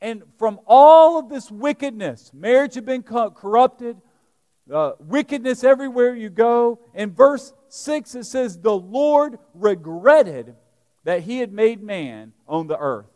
And 0.00 0.22
from 0.38 0.60
all 0.66 1.18
of 1.18 1.28
this 1.28 1.50
wickedness, 1.50 2.32
marriage 2.32 2.74
had 2.74 2.84
been 2.84 3.02
corrupted, 3.02 4.00
uh, 4.72 4.92
wickedness 5.00 5.64
everywhere 5.64 6.14
you 6.14 6.30
go. 6.30 6.80
In 6.94 7.12
verse 7.12 7.52
6, 7.68 8.14
it 8.14 8.24
says, 8.24 8.58
The 8.58 8.74
Lord 8.74 9.38
regretted 9.54 10.54
that 11.08 11.22
he 11.22 11.38
had 11.38 11.50
made 11.50 11.82
man 11.82 12.34
on 12.46 12.66
the 12.66 12.78
earth. 12.78 13.08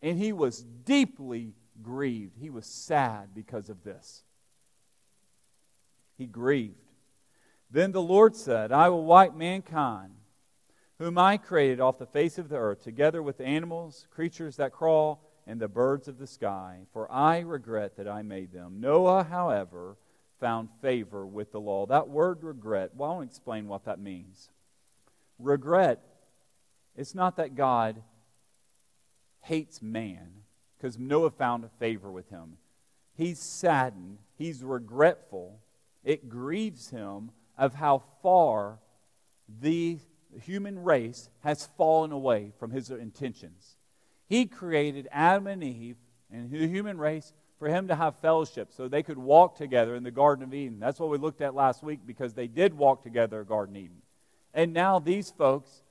And 0.00 0.16
he 0.16 0.32
was 0.32 0.62
deeply 0.62 1.52
grieved. 1.82 2.38
He 2.40 2.48
was 2.48 2.64
sad 2.64 3.34
because 3.34 3.68
of 3.68 3.84
this. 3.84 4.22
He 6.16 6.24
grieved. 6.24 6.80
Then 7.70 7.92
the 7.92 8.00
Lord 8.00 8.34
said, 8.34 8.72
I 8.72 8.88
will 8.88 9.04
wipe 9.04 9.34
mankind, 9.34 10.14
whom 10.98 11.18
I 11.18 11.36
created 11.36 11.78
off 11.78 11.98
the 11.98 12.06
face 12.06 12.38
of 12.38 12.48
the 12.48 12.56
earth, 12.56 12.82
together 12.82 13.22
with 13.22 13.38
animals, 13.42 14.06
creatures 14.10 14.56
that 14.56 14.72
crawl, 14.72 15.20
and 15.46 15.60
the 15.60 15.68
birds 15.68 16.08
of 16.08 16.16
the 16.16 16.26
sky, 16.26 16.86
for 16.90 17.06
I 17.12 17.40
regret 17.40 17.98
that 17.98 18.08
I 18.08 18.22
made 18.22 18.50
them. 18.50 18.80
Noah, 18.80 19.24
however, 19.24 19.98
found 20.40 20.70
favor 20.80 21.26
with 21.26 21.52
the 21.52 21.60
law. 21.60 21.84
That 21.84 22.08
word 22.08 22.42
regret, 22.42 22.92
well, 22.94 23.10
I 23.10 23.14
want 23.16 23.28
to 23.28 23.34
explain 23.34 23.68
what 23.68 23.84
that 23.84 24.00
means. 24.00 24.48
Regret 25.38 26.02
it's 26.96 27.14
not 27.14 27.36
that 27.36 27.54
God 27.54 28.02
hates 29.42 29.80
man, 29.80 30.42
because 30.76 30.98
Noah 30.98 31.30
found 31.30 31.68
favor 31.78 32.10
with 32.10 32.28
him. 32.30 32.56
He's 33.14 33.38
saddened, 33.38 34.18
he's 34.36 34.62
regretful. 34.62 35.60
It 36.04 36.28
grieves 36.28 36.90
him 36.90 37.30
of 37.58 37.74
how 37.74 38.02
far 38.22 38.78
the 39.60 39.98
human 40.42 40.82
race 40.82 41.30
has 41.42 41.68
fallen 41.76 42.12
away 42.12 42.52
from 42.58 42.70
his 42.70 42.90
intentions. 42.90 43.76
He 44.28 44.46
created 44.46 45.08
Adam 45.10 45.46
and 45.46 45.62
Eve 45.62 45.96
and 46.30 46.50
the 46.50 46.66
human 46.66 46.98
race 46.98 47.32
for 47.58 47.68
him 47.68 47.88
to 47.88 47.94
have 47.94 48.16
fellowship 48.16 48.72
so 48.72 48.86
they 48.86 49.02
could 49.02 49.18
walk 49.18 49.56
together 49.56 49.94
in 49.94 50.02
the 50.02 50.10
Garden 50.10 50.44
of 50.44 50.52
Eden. 50.52 50.78
That's 50.78 51.00
what 51.00 51.08
we 51.08 51.18
looked 51.18 51.40
at 51.40 51.54
last 51.54 51.82
week 51.82 52.00
because 52.06 52.34
they 52.34 52.46
did 52.46 52.74
walk 52.74 53.02
together 53.02 53.38
in 53.40 53.46
the 53.46 53.48
Garden 53.48 53.76
of 53.76 53.82
Eden. 53.82 54.02
And 54.52 54.72
now 54.72 54.98
these 54.98 55.30
folks 55.30 55.82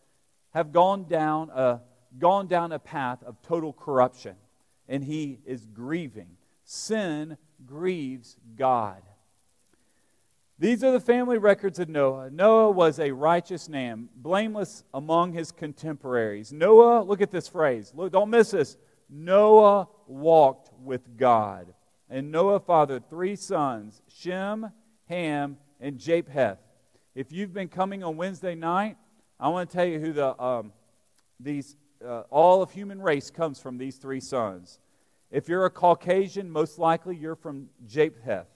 have 0.56 0.72
gone 0.72 1.04
down 1.04 1.50
a, 1.50 1.82
gone 2.18 2.48
down 2.48 2.72
a 2.72 2.80
path 2.80 3.22
of 3.24 3.42
total 3.42 3.74
corruption, 3.74 4.38
and 4.88 5.04
he 5.04 5.40
is 5.46 5.66
grieving. 5.66 6.38
Sin 6.64 7.38
grieves 7.66 8.38
God. 8.56 9.02
These 10.58 10.82
are 10.82 10.94
the 10.94 11.02
family 11.02 11.38
records 11.38 11.78
of 11.78 11.90
Noah. 11.90 12.30
Noah 12.30 12.72
was 12.72 13.00
a 13.00 13.12
righteous 13.12 13.68
man, 13.68 14.08
blameless 14.16 14.86
among 14.94 15.34
his 15.34 15.52
contemporaries. 15.52 16.54
Noah, 16.54 17.04
look 17.04 17.20
at 17.20 17.32
this 17.32 17.50
phrase. 17.50 17.92
Look, 17.94 18.14
don't 18.14 18.30
miss 18.30 18.52
this. 18.52 18.78
Noah 19.10 19.90
walked 20.08 20.72
with 20.82 21.18
God. 21.18 21.74
And 22.10 22.32
Noah 22.32 22.62
fathered 22.62 23.10
three 23.10 23.36
sons, 23.36 24.02
Shem, 24.08 24.72
Ham, 25.10 25.58
and 25.82 26.00
Japheth. 26.00 26.60
If 27.14 27.34
you've 27.34 27.54
been 27.54 27.68
coming 27.68 28.06
on 28.06 28.16
Wednesday 28.16 28.56
night, 28.56 28.96
I 29.39 29.50
want 29.50 29.70
to 29.70 29.75
tell 29.75 29.86
you 29.86 30.00
who 30.00 30.13
the 30.13 30.42
um, 30.42 30.72
these 31.39 31.75
uh, 32.06 32.22
all 32.30 32.62
of 32.62 32.72
human 32.72 33.01
race 33.01 33.30
comes 33.30 33.60
from 33.60 33.77
these 33.77 33.98
three 33.98 34.22
sons. 34.22 34.80
If 35.30 35.50
you're 35.50 35.65
a 35.65 35.70
Caucasian, 35.70 36.50
most 36.50 36.80
likely 36.80 37.18
you're 37.18 37.36
from 37.36 37.68
Japheth. 37.86 38.48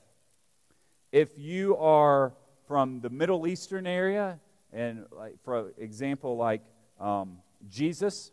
If 1.12 1.38
you 1.38 1.75
are 1.77 2.33
from 2.67 3.01
the 3.01 3.09
Middle 3.09 3.45
Eastern 3.48 3.86
area, 3.86 4.39
and 4.71 5.05
like 5.12 5.36
for 5.43 5.74
example, 5.77 6.38
like 6.38 6.62
um, 7.00 7.39
Jesus, 7.69 8.31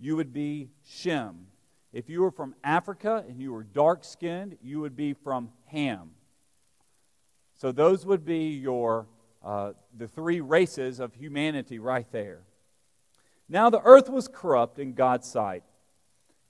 you 0.00 0.16
would 0.16 0.32
be 0.32 0.70
Shem. 0.84 1.46
If 1.92 2.10
you 2.10 2.22
were 2.22 2.32
from 2.32 2.56
Africa 2.64 3.24
and 3.28 3.40
you 3.40 3.52
were 3.52 3.62
dark 3.62 4.02
skinned, 4.02 4.58
you 4.60 4.80
would 4.80 4.96
be 4.96 5.12
from 5.12 5.50
Ham. 5.66 6.10
So 7.54 7.70
those 7.70 8.04
would 8.04 8.24
be 8.24 8.48
your 8.48 9.06
uh, 9.44 9.72
the 9.96 10.08
three 10.08 10.40
races 10.40 11.00
of 11.00 11.14
humanity 11.14 11.78
right 11.78 12.10
there. 12.10 12.40
Now 13.48 13.68
the 13.68 13.82
earth 13.82 14.08
was 14.08 14.26
corrupt 14.26 14.78
in 14.78 14.94
God's 14.94 15.28
sight, 15.28 15.64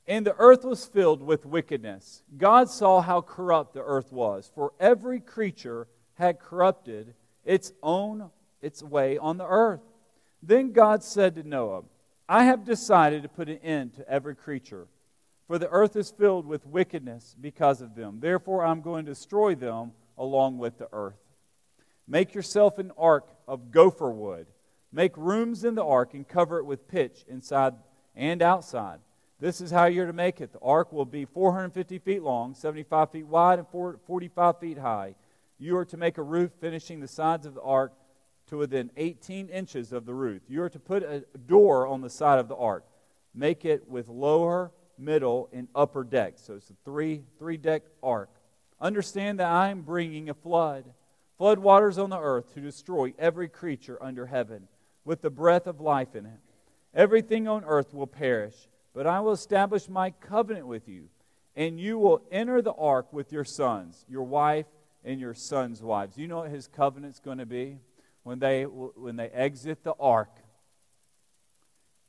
and 0.07 0.25
the 0.25 0.37
earth 0.39 0.65
was 0.65 0.87
filled 0.87 1.23
with 1.23 1.45
wickedness. 1.45 2.23
God 2.37 2.71
saw 2.71 3.01
how 3.01 3.21
corrupt 3.21 3.75
the 3.75 3.83
earth 3.83 4.13
was, 4.13 4.51
for 4.55 4.73
every 4.79 5.19
creature 5.19 5.89
had 6.15 6.39
corrupted 6.39 7.15
its 7.45 7.73
own 7.83 8.31
its 8.63 8.83
way 8.83 9.19
on 9.19 9.37
the 9.37 9.47
earth. 9.47 9.83
Then 10.43 10.73
God 10.73 11.03
said 11.03 11.35
to 11.35 11.43
Noah, 11.43 11.83
I 12.29 12.45
have 12.45 12.65
decided 12.65 13.23
to 13.23 13.29
put 13.29 13.49
an 13.49 13.59
end 13.59 13.95
to 13.95 14.09
every 14.09 14.35
creature, 14.35 14.87
for 15.47 15.59
the 15.59 15.69
earth 15.69 15.97
is 15.97 16.11
filled 16.11 16.47
with 16.47 16.67
wickedness 16.67 17.35
because 17.39 17.83
of 17.83 17.95
them. 17.95 18.21
Therefore, 18.21 18.65
I'm 18.65 18.81
going 18.81 19.05
to 19.05 19.11
destroy 19.11 19.55
them 19.55 19.93
along 20.17 20.59
with 20.59 20.79
the 20.79 20.89
earth. 20.93 21.24
Make 22.06 22.34
yourself 22.34 22.78
an 22.78 22.92
ark 22.99 23.28
of 23.49 23.70
gopher 23.70 24.11
wood. 24.11 24.46
Make 24.92 25.16
rooms 25.16 25.64
in 25.64 25.75
the 25.75 25.84
ark 25.84 26.14
and 26.14 26.26
cover 26.26 26.58
it 26.58 26.64
with 26.64 26.88
pitch 26.88 27.25
inside 27.28 27.75
and 28.14 28.42
outside. 28.42 29.00
This 29.40 29.61
is 29.61 29.70
how 29.70 29.87
you're 29.87 30.06
to 30.06 30.12
make 30.12 30.40
it. 30.40 30.52
The 30.52 30.61
ark 30.61 30.92
will 30.92 31.04
be 31.04 31.25
450 31.25 31.99
feet 31.99 32.23
long, 32.23 32.54
75 32.54 33.11
feet 33.11 33.26
wide, 33.26 33.58
and 33.58 33.99
45 34.06 34.58
feet 34.61 34.78
high. 34.78 35.16
You 35.58 35.76
are 35.76 35.84
to 35.87 35.96
make 35.96 36.18
a 36.18 36.23
roof 36.23 36.52
finishing 36.61 37.00
the 37.00 37.08
sides 37.08 37.46
of 37.46 37.54
the 37.54 37.62
ark 37.62 37.92
to 38.49 38.58
within 38.58 38.90
18 38.96 39.49
inches 39.49 39.92
of 39.92 40.06
the 40.06 40.14
roof. 40.14 40.42
You 40.49 40.62
are 40.62 40.70
to 40.70 40.78
put 40.78 41.02
a 41.02 41.25
door 41.46 41.87
on 41.87 42.00
the 42.00 42.11
side 42.11 42.38
of 42.38 42.49
the 42.49 42.56
ark. 42.56 42.84
Make 43.34 43.64
it 43.64 43.88
with 43.88 44.08
lower, 44.08 44.70
middle, 44.99 45.49
and 45.52 45.68
upper 45.75 46.04
decks. 46.04 46.42
So 46.42 46.54
it's 46.54 46.70
a 46.70 46.75
three, 46.84 47.23
three 47.38 47.56
deck 47.56 47.82
ark. 48.02 48.30
Understand 48.80 49.40
that 49.40 49.50
I 49.50 49.70
am 49.70 49.82
bringing 49.82 50.30
a 50.30 50.34
flood 50.34 50.84
flood 51.38 51.59
waters 51.59 51.99
on 51.99 52.11
the 52.11 52.21
earth 52.21 52.55
to 52.55 52.61
destroy 52.61 53.12
every 53.19 53.49
creature 53.49 54.03
under 54.03 54.26
heaven 54.26 54.69
with 55.05 55.21
the 55.21 55.31
breath 55.31 55.67
of 55.67 55.81
life 55.81 56.14
in 56.14 56.26
it. 56.26 56.41
Everything 56.95 57.49
on 57.49 57.64
earth 57.64 57.93
will 57.93 58.07
perish, 58.07 58.69
but 58.95 59.07
I 59.07 59.21
will 59.21 59.33
establish 59.33 59.88
my 59.88 60.11
covenant 60.11 60.67
with 60.67 60.88
you, 60.88 61.09
and 61.57 61.81
you 61.81 61.99
will 61.99 62.23
enter 62.31 62.62
the 62.62 62.73
ark 62.73 63.12
with 63.12 63.33
your 63.33 63.45
sons, 63.45 64.05
your 64.09 64.23
wife, 64.23 64.67
and 65.05 65.21
your 65.21 65.35
sons' 65.35 65.83
wives. 65.83 66.17
You 66.17 66.29
know 66.29 66.38
what 66.38 66.50
his 66.50 66.69
covenant's 66.69 67.21
going 67.21 67.38
to 67.38 67.47
be? 67.47 67.79
When 68.23 68.38
they, 68.38 68.62
when 68.62 69.17
they 69.17 69.29
exit 69.29 69.85
the 69.85 69.95
ark, 70.00 70.31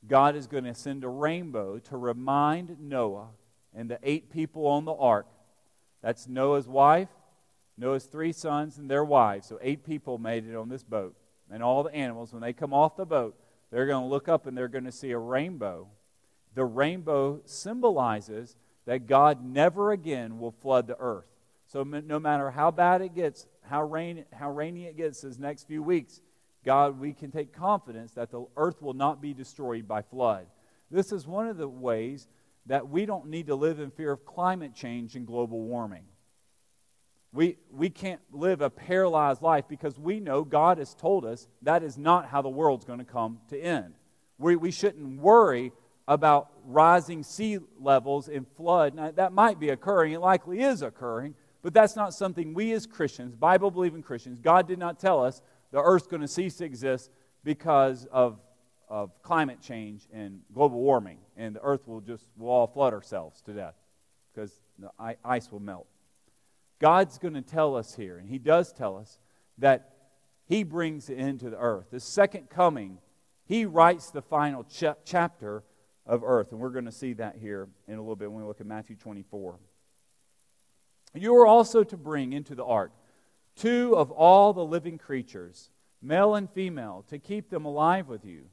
God 0.08 0.36
is 0.36 0.48
going 0.48 0.63
to 0.63 0.75
send 0.75 1.03
a 1.03 1.10
rainbow 1.10 1.79
to 1.79 1.98
remind 1.98 2.79
Noah 2.79 3.29
and 3.74 3.89
the 3.89 4.00
eight 4.03 4.32
people 4.32 4.67
on 4.67 4.86
the 4.86 4.94
ark 4.94 5.27
that's 6.01 6.27
Noah's 6.27 6.67
wife, 6.67 7.10
Noah's 7.77 8.05
three 8.05 8.32
sons 8.32 8.77
and 8.77 8.89
their 8.89 9.03
wives. 9.03 9.48
So 9.48 9.60
eight 9.62 9.86
people 9.86 10.17
made 10.17 10.48
it 10.48 10.55
on 10.55 10.70
this 10.70 10.84
boat. 10.84 11.15
And 11.51 11.62
all 11.62 11.84
the 11.84 11.94
animals, 11.94 12.34
when 12.34 12.41
they 12.41 12.53
come 12.53 12.74
off 12.74 12.98
the 12.98 13.05
boat, 13.05 13.38
they're 13.72 13.86
going 13.86 14.03
to 14.03 14.10
look 14.10 14.27
up 14.27 14.48
and 14.48 14.58
they're 14.58 14.67
going 14.67 14.86
to 14.86 14.91
see 14.91 15.12
a 15.12 15.17
rainbow. 15.17 15.88
The 16.53 16.65
rainbow 16.65 17.41
symbolizes 17.46 18.55
that 18.86 19.08
God 19.08 19.44
never 19.44 19.91
again 19.91 20.39
will 20.39 20.51
flood 20.51 20.88
the 20.88 20.98
earth. 21.00 21.25
So 21.67 21.84
no 21.84 22.20
matter 22.20 22.51
how 22.51 22.72
bad 22.72 23.01
it 23.01 23.13
gets, 23.15 23.48
how, 23.63 23.84
rain, 23.84 24.25
how 24.32 24.51
rainy 24.51 24.86
it 24.86 24.98
gets 24.98 25.22
this 25.22 25.38
next 25.38 25.67
few 25.67 25.84
weeks, 25.84 26.22
God, 26.63 27.00
we 27.00 27.13
can 27.13 27.32
take 27.32 27.53
confidence 27.53 28.13
that 28.13 28.32
the 28.32 28.46
earth 28.55 28.82
will 28.82 28.94
not 28.94 29.22
be 29.22 29.34
destroyed 29.34 29.88
by 29.88 30.01
flood. 30.01 30.48
This 30.89 31.12
is 31.12 31.27
one 31.27 31.48
of 31.48 31.58
the 31.58 31.67
ways 31.67 32.27
that 32.67 32.89
we 32.89 33.05
don't 33.05 33.27
need 33.27 33.48
to 33.48 33.55
live 33.55 33.79
in 33.79 33.91
fear 33.91 34.12
of 34.12 34.25
climate 34.25 34.74
change 34.74 35.15
and 35.15 35.27
global 35.27 35.62
warming. 35.62 36.05
We, 37.36 37.58
we 37.70 37.89
can't 37.89 38.22
live 38.32 38.62
a 38.62 38.70
paralyzed 38.70 39.42
life 39.42 39.65
because 39.68 40.00
we 40.00 40.22
know 40.22 40.46
God 40.46 40.77
has 40.77 40.94
told 40.96 41.25
us 41.25 41.50
that 41.63 41.84
is 41.84 41.98
not 41.98 42.30
how 42.30 42.42
the 42.42 42.50
world's 42.50 42.86
going 42.86 43.00
to 43.00 43.06
come 43.06 43.39
to 43.50 43.60
end. 43.60 43.94
We, 44.38 44.56
we 44.56 44.72
shouldn't 44.72 45.20
worry 45.20 45.74
about 46.08 46.50
rising 46.65 47.24
sea 47.24 47.60
levels 47.77 48.30
and 48.30 48.48
flood. 48.56 48.96
Now, 48.96 49.12
that 49.12 49.34
might 49.34 49.60
be 49.60 49.70
occurring, 49.70 50.13
it 50.13 50.22
likely 50.22 50.62
is 50.62 50.82
occurring, 50.82 51.36
but 51.62 51.74
that's 51.74 51.98
not 51.98 52.13
something 52.13 52.54
we 52.54 52.72
as 52.72 52.86
Christians, 52.86 53.36
Bible 53.36 53.70
believing 53.70 54.01
Christians, 54.01 54.39
God 54.39 54.65
did 54.65 54.80
not 54.80 54.98
tell 54.98 55.22
us 55.22 55.42
the 55.72 55.82
earth's 55.82 56.08
going 56.08 56.22
to 56.22 56.30
cease 56.30 56.56
to 56.58 56.65
exist 56.65 57.12
because 57.44 58.08
of, 58.13 58.39
of 58.88 59.12
climate 59.24 59.60
change 59.62 60.08
and 60.13 60.39
global 60.54 60.80
warming, 60.80 61.18
and 61.36 61.54
the 61.54 61.62
earth 61.62 61.86
will 61.86 62.00
just, 62.00 62.27
we'll 62.38 62.51
all 62.51 62.68
flood 62.68 62.94
ourselves 62.94 63.42
to 63.42 63.51
death 63.51 63.75
because 64.34 64.62
the 64.80 64.89
ice 65.25 65.51
will 65.51 65.60
melt. 65.60 65.88
God's 66.79 67.17
going 67.17 67.34
to 67.34 67.41
tell 67.41 67.75
us 67.75 67.96
here, 67.96 68.17
and 68.17 68.29
He 68.29 68.38
does 68.38 68.74
tell 68.74 68.98
us, 68.98 69.20
that 69.58 69.94
He 70.46 70.63
brings 70.63 71.10
it 71.10 71.17
into 71.17 71.50
the 71.50 71.58
earth. 71.58 71.88
The 71.91 72.00
second 72.00 72.50
coming, 72.50 73.00
He 73.46 73.65
writes 73.65 74.12
the 74.12 74.22
final 74.22 74.63
ch- 74.63 74.98
chapter 75.05 75.63
of 76.05 76.24
earth. 76.24 76.51
And 76.51 76.60
we're 76.60 76.70
going 76.70 76.86
to 76.86 76.91
see 76.91 77.13
that 77.13 77.38
here 77.38 77.67
in 77.88 77.96
a 77.96 78.01
little 78.01 78.15
bit 78.15 78.32
when 78.32 78.41
we 78.41 78.48
look 78.48 78.62
at 78.62 78.67
Matthew 78.67 78.96
24. 78.96 79.60
You 81.13 81.36
are 81.36 81.48
also 81.48 81.84
to 81.84 81.98
bring 81.98 82.34
into 82.34 82.55
the 82.55 82.65
ark 82.65 82.91
two 83.55 83.96
of 83.96 84.12
all 84.12 84.51
the 84.51 84.65
living 84.65 84.98
creatures, 84.98 85.70
male 86.01 86.36
and 86.36 86.50
female, 86.50 87.05
to 87.08 87.17
keep 87.17 87.50
them 87.50 87.63
alive 87.63 88.08
with 88.08 88.25
you. 88.25 88.44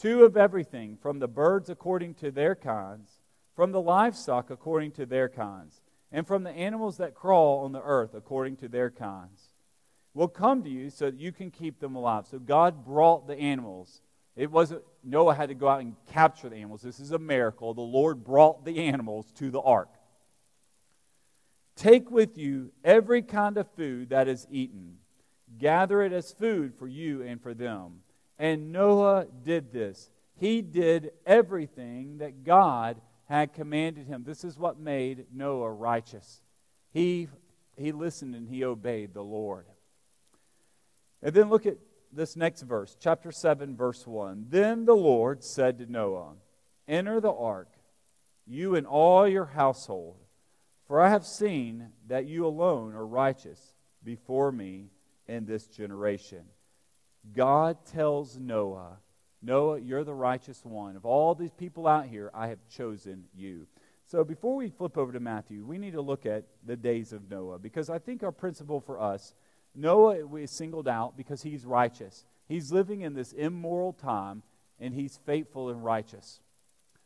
Two 0.00 0.24
of 0.24 0.36
everything, 0.36 0.96
from 0.96 1.18
the 1.18 1.26
birds 1.26 1.68
according 1.68 2.14
to 2.14 2.30
their 2.30 2.54
kinds, 2.54 3.18
from 3.56 3.72
the 3.72 3.80
livestock 3.80 4.48
according 4.48 4.92
to 4.92 5.04
their 5.04 5.28
kinds 5.28 5.80
and 6.10 6.26
from 6.26 6.42
the 6.42 6.50
animals 6.50 6.96
that 6.98 7.14
crawl 7.14 7.64
on 7.64 7.72
the 7.72 7.82
earth 7.82 8.14
according 8.14 8.56
to 8.56 8.68
their 8.68 8.90
kinds 8.90 9.40
will 10.14 10.28
come 10.28 10.62
to 10.64 10.70
you 10.70 10.90
so 10.90 11.06
that 11.10 11.20
you 11.20 11.32
can 11.32 11.50
keep 11.50 11.80
them 11.80 11.94
alive. 11.94 12.26
So 12.30 12.38
God 12.38 12.84
brought 12.84 13.26
the 13.26 13.36
animals. 13.36 14.02
It 14.36 14.50
wasn't 14.50 14.82
Noah 15.04 15.34
had 15.34 15.48
to 15.48 15.54
go 15.54 15.68
out 15.68 15.80
and 15.80 15.94
capture 16.12 16.48
the 16.48 16.56
animals. 16.56 16.82
This 16.82 17.00
is 17.00 17.12
a 17.12 17.18
miracle. 17.18 17.74
The 17.74 17.80
Lord 17.80 18.24
brought 18.24 18.64
the 18.64 18.78
animals 18.84 19.30
to 19.36 19.50
the 19.50 19.60
ark. 19.60 19.90
Take 21.76 22.10
with 22.10 22.36
you 22.36 22.72
every 22.82 23.22
kind 23.22 23.56
of 23.56 23.70
food 23.76 24.10
that 24.10 24.26
is 24.26 24.46
eaten. 24.50 24.96
Gather 25.58 26.02
it 26.02 26.12
as 26.12 26.32
food 26.32 26.74
for 26.76 26.88
you 26.88 27.22
and 27.22 27.40
for 27.40 27.54
them. 27.54 28.00
And 28.38 28.72
Noah 28.72 29.26
did 29.44 29.72
this. 29.72 30.10
He 30.36 30.62
did 30.62 31.12
everything 31.26 32.18
that 32.18 32.44
God 32.44 33.00
had 33.28 33.52
commanded 33.52 34.06
him. 34.06 34.24
This 34.24 34.42
is 34.42 34.58
what 34.58 34.78
made 34.78 35.26
Noah 35.32 35.70
righteous. 35.70 36.40
He, 36.92 37.28
he 37.76 37.92
listened 37.92 38.34
and 38.34 38.48
he 38.48 38.64
obeyed 38.64 39.12
the 39.12 39.22
Lord. 39.22 39.66
And 41.22 41.34
then 41.34 41.50
look 41.50 41.66
at 41.66 41.76
this 42.12 42.36
next 42.36 42.62
verse, 42.62 42.96
chapter 42.98 43.30
7, 43.30 43.76
verse 43.76 44.06
1. 44.06 44.46
Then 44.48 44.86
the 44.86 44.96
Lord 44.96 45.44
said 45.44 45.78
to 45.78 45.90
Noah, 45.90 46.34
Enter 46.86 47.20
the 47.20 47.32
ark, 47.32 47.68
you 48.46 48.74
and 48.74 48.86
all 48.86 49.28
your 49.28 49.44
household, 49.44 50.16
for 50.86 51.00
I 51.00 51.10
have 51.10 51.26
seen 51.26 51.90
that 52.06 52.26
you 52.26 52.46
alone 52.46 52.94
are 52.94 53.06
righteous 53.06 53.74
before 54.02 54.50
me 54.50 54.86
in 55.26 55.44
this 55.44 55.66
generation. 55.66 56.44
God 57.34 57.84
tells 57.84 58.38
Noah 58.38 58.96
Noah, 59.40 59.78
you're 59.78 60.04
the 60.04 60.14
righteous 60.14 60.64
one. 60.64 60.96
Of 60.96 61.06
all 61.06 61.34
these 61.34 61.52
people 61.52 61.86
out 61.86 62.06
here, 62.06 62.30
I 62.34 62.48
have 62.48 62.58
chosen 62.68 63.24
you. 63.34 63.66
So 64.06 64.24
before 64.24 64.56
we 64.56 64.70
flip 64.70 64.96
over 64.96 65.12
to 65.12 65.20
Matthew, 65.20 65.64
we 65.64 65.78
need 65.78 65.92
to 65.92 66.00
look 66.00 66.26
at 66.26 66.44
the 66.64 66.76
days 66.76 67.12
of 67.12 67.30
Noah 67.30 67.58
because 67.58 67.90
I 67.90 67.98
think 67.98 68.22
our 68.22 68.32
principle 68.32 68.80
for 68.80 69.00
us, 69.00 69.34
Noah 69.74 70.34
is 70.36 70.50
singled 70.50 70.88
out 70.88 71.16
because 71.16 71.42
he's 71.42 71.66
righteous. 71.66 72.24
He's 72.48 72.72
living 72.72 73.02
in 73.02 73.14
this 73.14 73.32
immoral 73.32 73.92
time 73.92 74.42
and 74.80 74.94
he's 74.94 75.18
faithful 75.26 75.68
and 75.68 75.84
righteous. 75.84 76.40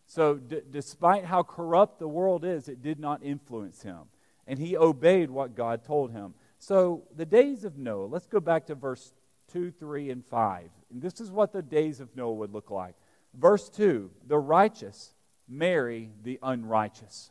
So, 0.06 0.34
d- 0.34 0.60
despite 0.70 1.24
how 1.24 1.42
corrupt 1.42 1.98
the 1.98 2.08
world 2.08 2.44
is, 2.44 2.68
it 2.68 2.82
did 2.82 3.00
not 3.00 3.22
influence 3.22 3.82
him. 3.82 4.02
And 4.46 4.58
he 4.58 4.76
obeyed 4.76 5.30
what 5.30 5.56
God 5.56 5.84
told 5.84 6.12
him. 6.12 6.34
So, 6.58 7.04
the 7.16 7.24
days 7.24 7.64
of 7.64 7.78
Noah, 7.78 8.06
let's 8.06 8.26
go 8.26 8.40
back 8.40 8.66
to 8.66 8.74
verse 8.74 9.12
2, 9.52 9.70
3, 9.70 10.10
and 10.10 10.24
5. 10.26 10.70
And 10.92 11.00
this 11.00 11.20
is 11.20 11.30
what 11.30 11.52
the 11.52 11.62
days 11.62 12.00
of 12.00 12.14
Noah 12.14 12.34
would 12.34 12.52
look 12.52 12.70
like. 12.70 12.94
Verse 13.34 13.68
2 13.70 14.10
The 14.26 14.38
righteous 14.38 15.14
marry 15.48 16.10
the 16.22 16.38
unrighteous. 16.42 17.30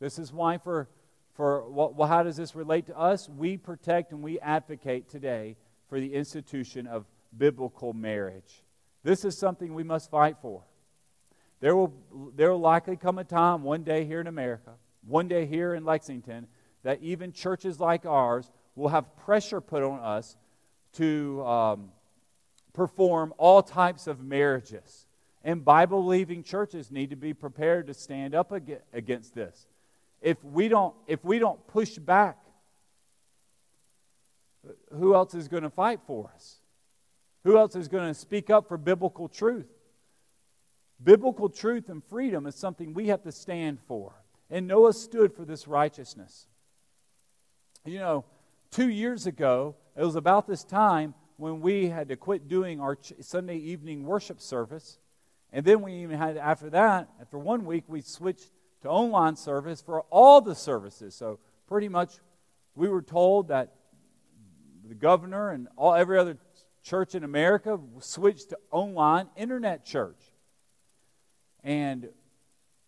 This 0.00 0.18
is 0.18 0.32
why, 0.32 0.58
for, 0.58 0.88
for 1.34 1.68
well, 1.70 2.08
how 2.08 2.22
does 2.22 2.36
this 2.36 2.54
relate 2.54 2.86
to 2.86 2.98
us? 2.98 3.28
We 3.28 3.56
protect 3.56 4.12
and 4.12 4.22
we 4.22 4.40
advocate 4.40 5.08
today 5.08 5.56
for 5.88 6.00
the 6.00 6.14
institution 6.14 6.86
of 6.86 7.06
biblical 7.36 7.92
marriage. 7.92 8.62
This 9.02 9.24
is 9.24 9.38
something 9.38 9.74
we 9.74 9.82
must 9.82 10.10
fight 10.10 10.36
for. 10.42 10.62
There 11.60 11.76
will, 11.76 11.92
there 12.34 12.50
will 12.50 12.60
likely 12.60 12.96
come 12.96 13.18
a 13.18 13.24
time 13.24 13.62
one 13.62 13.82
day 13.82 14.04
here 14.04 14.20
in 14.20 14.26
America, 14.26 14.72
one 15.06 15.28
day 15.28 15.46
here 15.46 15.74
in 15.74 15.84
Lexington, 15.84 16.46
that 16.82 17.02
even 17.02 17.32
churches 17.32 17.78
like 17.78 18.06
ours 18.06 18.50
will 18.74 18.88
have 18.88 19.14
pressure 19.16 19.60
put 19.60 19.82
on 19.82 20.00
us 20.00 20.36
to 20.94 21.44
um, 21.44 21.90
perform 22.72 23.34
all 23.38 23.62
types 23.62 24.06
of 24.06 24.22
marriages. 24.22 25.06
And 25.42 25.64
Bible 25.64 26.02
believing 26.02 26.42
churches 26.42 26.90
need 26.90 27.10
to 27.10 27.16
be 27.16 27.32
prepared 27.32 27.86
to 27.86 27.94
stand 27.94 28.34
up 28.34 28.52
against 28.92 29.34
this. 29.34 29.66
If 30.20 30.42
we 30.44 30.68
don't, 30.68 30.94
if 31.06 31.24
we 31.24 31.38
don't 31.38 31.66
push 31.66 31.96
back, 31.96 32.36
who 34.92 35.14
else 35.14 35.34
is 35.34 35.48
going 35.48 35.62
to 35.62 35.70
fight 35.70 36.00
for 36.06 36.30
us? 36.34 36.56
Who 37.44 37.56
else 37.56 37.74
is 37.74 37.88
going 37.88 38.08
to 38.08 38.14
speak 38.14 38.50
up 38.50 38.68
for 38.68 38.76
biblical 38.76 39.28
truth? 39.28 39.68
Biblical 41.02 41.48
truth 41.48 41.88
and 41.88 42.04
freedom 42.04 42.46
is 42.46 42.54
something 42.54 42.92
we 42.92 43.08
have 43.08 43.22
to 43.22 43.32
stand 43.32 43.78
for. 43.88 44.12
And 44.50 44.66
Noah 44.66 44.92
stood 44.92 45.32
for 45.32 45.46
this 45.46 45.66
righteousness. 45.66 46.46
You 47.86 47.98
know, 47.98 48.24
two 48.70 48.90
years 48.90 49.26
ago, 49.26 49.76
it 49.96 50.04
was 50.04 50.16
about 50.16 50.46
this 50.46 50.64
time 50.64 51.14
when 51.40 51.60
we 51.60 51.88
had 51.88 52.08
to 52.08 52.16
quit 52.16 52.48
doing 52.48 52.80
our 52.80 52.98
Sunday 53.20 53.56
evening 53.56 54.04
worship 54.04 54.40
service. 54.40 54.98
And 55.52 55.64
then 55.64 55.80
we 55.80 55.94
even 55.94 56.18
had, 56.18 56.36
after 56.36 56.70
that, 56.70 57.08
after 57.20 57.38
one 57.38 57.64
week, 57.64 57.84
we 57.88 58.02
switched 58.02 58.50
to 58.82 58.88
online 58.88 59.36
service 59.36 59.80
for 59.80 60.02
all 60.10 60.40
the 60.40 60.54
services. 60.54 61.14
So 61.14 61.38
pretty 61.66 61.88
much 61.88 62.12
we 62.74 62.88
were 62.88 63.02
told 63.02 63.48
that 63.48 63.72
the 64.86 64.94
governor 64.94 65.50
and 65.50 65.68
all, 65.76 65.94
every 65.94 66.18
other 66.18 66.36
church 66.82 67.14
in 67.14 67.24
America 67.24 67.78
switched 68.00 68.50
to 68.50 68.58
online 68.70 69.28
internet 69.36 69.84
church. 69.84 70.20
And 71.64 72.08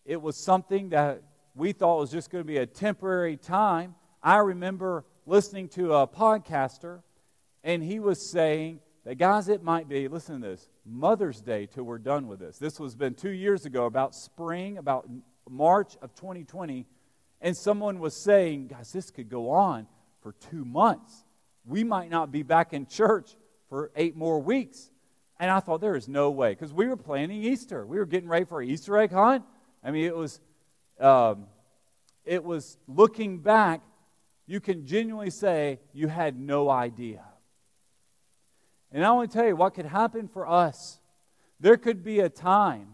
it 0.05 0.21
was 0.21 0.37
something 0.37 0.89
that 0.89 1.23
we 1.55 1.71
thought 1.71 1.99
was 1.99 2.11
just 2.11 2.29
going 2.29 2.43
to 2.43 2.47
be 2.47 2.57
a 2.57 2.65
temporary 2.65 3.37
time. 3.37 3.95
I 4.21 4.37
remember 4.37 5.05
listening 5.25 5.69
to 5.69 5.93
a 5.95 6.07
podcaster, 6.07 7.01
and 7.63 7.83
he 7.83 7.99
was 7.99 8.29
saying 8.31 8.79
that, 9.05 9.15
guys, 9.15 9.47
it 9.47 9.63
might 9.63 9.87
be, 9.87 10.07
listen 10.07 10.41
to 10.41 10.47
this, 10.47 10.69
Mother's 10.85 11.41
Day 11.41 11.65
till 11.65 11.83
we're 11.83 11.97
done 11.97 12.27
with 12.27 12.39
this. 12.39 12.57
This 12.57 12.79
was 12.79 12.95
been 12.95 13.13
two 13.13 13.31
years 13.31 13.65
ago, 13.65 13.85
about 13.85 14.15
spring, 14.15 14.77
about 14.77 15.09
March 15.49 15.95
of 16.01 16.13
2020. 16.15 16.85
And 17.41 17.55
someone 17.55 17.99
was 17.99 18.15
saying, 18.15 18.67
guys, 18.67 18.91
this 18.91 19.09
could 19.11 19.29
go 19.29 19.49
on 19.49 19.87
for 20.21 20.33
two 20.33 20.63
months. 20.63 21.25
We 21.65 21.83
might 21.83 22.09
not 22.09 22.31
be 22.31 22.43
back 22.43 22.73
in 22.73 22.85
church 22.85 23.35
for 23.69 23.91
eight 23.95 24.15
more 24.15 24.39
weeks. 24.39 24.89
And 25.39 25.51
I 25.51 25.59
thought, 25.59 25.81
there 25.81 25.95
is 25.95 26.07
no 26.07 26.31
way. 26.31 26.51
Because 26.51 26.73
we 26.73 26.87
were 26.87 26.95
planning 26.95 27.43
Easter. 27.43 27.85
We 27.85 27.97
were 27.97 28.05
getting 28.05 28.29
ready 28.29 28.45
for 28.45 28.61
Easter 28.61 28.97
egg 28.97 29.11
hunt. 29.11 29.43
I 29.83 29.91
mean, 29.91 30.05
it 30.05 30.15
was, 30.15 30.39
um, 30.99 31.47
it 32.23 32.43
was 32.43 32.77
looking 32.87 33.39
back 33.39 33.81
you 34.45 34.59
can 34.59 34.85
genuinely 34.85 35.29
say 35.29 35.79
you 35.93 36.07
had 36.07 36.39
no 36.39 36.69
idea. 36.69 37.23
And 38.93 39.03
I 39.03 39.11
want 39.11 39.31
to 39.31 39.37
tell 39.37 39.47
you 39.47 39.55
what 39.55 39.73
could 39.73 39.87
happen 39.87 40.27
for 40.27 40.47
us. 40.47 40.99
There 41.59 41.77
could 41.77 42.03
be 42.03 42.19
a 42.19 42.29
time 42.29 42.87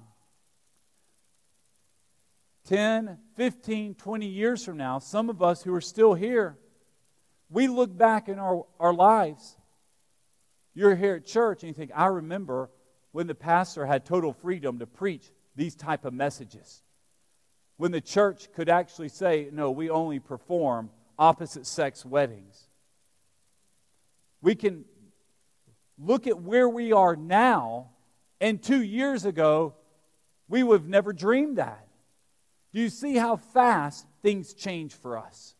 10, 2.70 3.18
15, 3.36 3.96
20 3.96 4.28
years 4.28 4.64
from 4.64 4.78
now, 4.78 5.00
some 5.00 5.30
of 5.30 5.42
us 5.42 5.64
who 5.64 5.74
are 5.74 5.82
still 5.82 6.14
here, 6.14 6.56
we 7.50 7.68
look 7.68 7.98
back 7.98 8.30
in 8.30 8.38
our, 8.38 8.64
our 8.80 8.94
lives. 8.94 9.58
You're 10.76 10.96
here 10.96 11.16
at 11.16 11.26
church 11.26 11.64
and 11.64 11.70
you 11.70 11.74
think, 11.74 11.90
I 11.96 12.06
remember 12.06 12.70
when 13.12 13.26
the 13.26 13.34
pastor 13.34 13.88
had 13.88 14.06
total 14.06 14.34
freedom 14.34 14.78
to 14.80 14.86
preach 14.86 15.32
these 15.56 15.74
type 15.74 16.06
of 16.06 16.14
messages. 16.14 16.84
When 17.78 17.92
the 17.92 18.02
church 18.02 18.54
could 18.54 18.70
actually 18.70 19.10
say, 19.10 19.50
no, 19.52 19.72
we 19.72 19.90
only 19.90 20.20
perform 20.20 20.92
opposite 21.18 21.66
sex 21.66 22.06
weddings. 22.06 22.68
We 24.44 24.54
can 24.54 24.86
look 26.00 26.28
at 26.28 26.42
where 26.42 26.70
we 26.70 26.92
are 26.92 27.16
now, 27.16 27.90
and 28.42 28.62
two 28.62 28.82
years 28.82 29.26
ago, 29.26 29.76
we 30.48 30.64
would 30.64 30.82
have 30.82 30.90
never 30.90 31.14
dreamed 31.14 31.58
that. 31.58 31.88
Do 32.74 32.80
you 32.80 32.90
see 32.90 33.16
how 33.16 33.36
fast 33.36 34.06
things 34.22 34.54
change 34.54 34.94
for 34.94 35.18
us? 35.18 35.56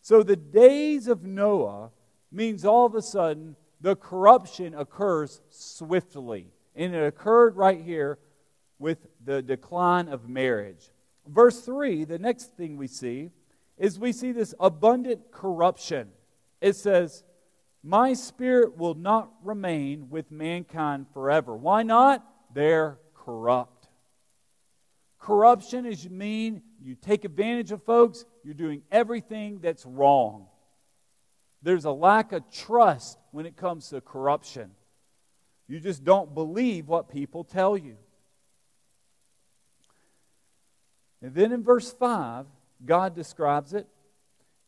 So 0.00 0.22
the 0.22 0.36
days 0.36 1.08
of 1.08 1.24
Noah 1.24 1.90
means 2.30 2.64
all 2.64 2.86
of 2.86 2.94
a 2.94 3.02
sudden 3.02 3.56
the 3.80 3.96
corruption 3.96 4.74
occurs 4.74 5.40
swiftly. 5.50 6.46
And 6.74 6.94
it 6.94 7.04
occurred 7.04 7.56
right 7.56 7.80
here 7.80 8.18
with 8.78 9.06
the 9.24 9.42
decline 9.42 10.08
of 10.08 10.28
marriage. 10.28 10.90
Verse 11.26 11.60
3, 11.60 12.04
the 12.04 12.18
next 12.18 12.56
thing 12.56 12.76
we 12.76 12.86
see 12.86 13.30
is 13.78 13.98
we 13.98 14.12
see 14.12 14.32
this 14.32 14.54
abundant 14.58 15.30
corruption. 15.30 16.08
It 16.60 16.76
says, 16.76 17.24
My 17.82 18.12
spirit 18.12 18.76
will 18.76 18.94
not 18.94 19.30
remain 19.42 20.08
with 20.08 20.30
mankind 20.30 21.06
forever. 21.12 21.56
Why 21.56 21.82
not? 21.82 22.24
They're 22.54 22.98
corrupt. 23.14 23.88
Corruption 25.18 25.86
is 25.86 26.08
mean 26.08 26.62
you 26.80 26.94
take 26.94 27.24
advantage 27.24 27.72
of 27.72 27.82
folks, 27.84 28.24
you're 28.44 28.54
doing 28.54 28.82
everything 28.90 29.60
that's 29.60 29.86
wrong. 29.86 30.46
There's 31.62 31.84
a 31.84 31.92
lack 31.92 32.32
of 32.32 32.50
trust 32.50 33.18
when 33.30 33.46
it 33.46 33.56
comes 33.56 33.88
to 33.90 34.00
corruption. 34.00 34.72
You 35.68 35.78
just 35.78 36.02
don't 36.02 36.34
believe 36.34 36.88
what 36.88 37.08
people 37.08 37.44
tell 37.44 37.76
you. 37.76 37.96
And 41.22 41.34
then 41.34 41.52
in 41.52 41.62
verse 41.62 41.92
5, 41.92 42.46
God 42.84 43.14
describes 43.14 43.74
it 43.74 43.86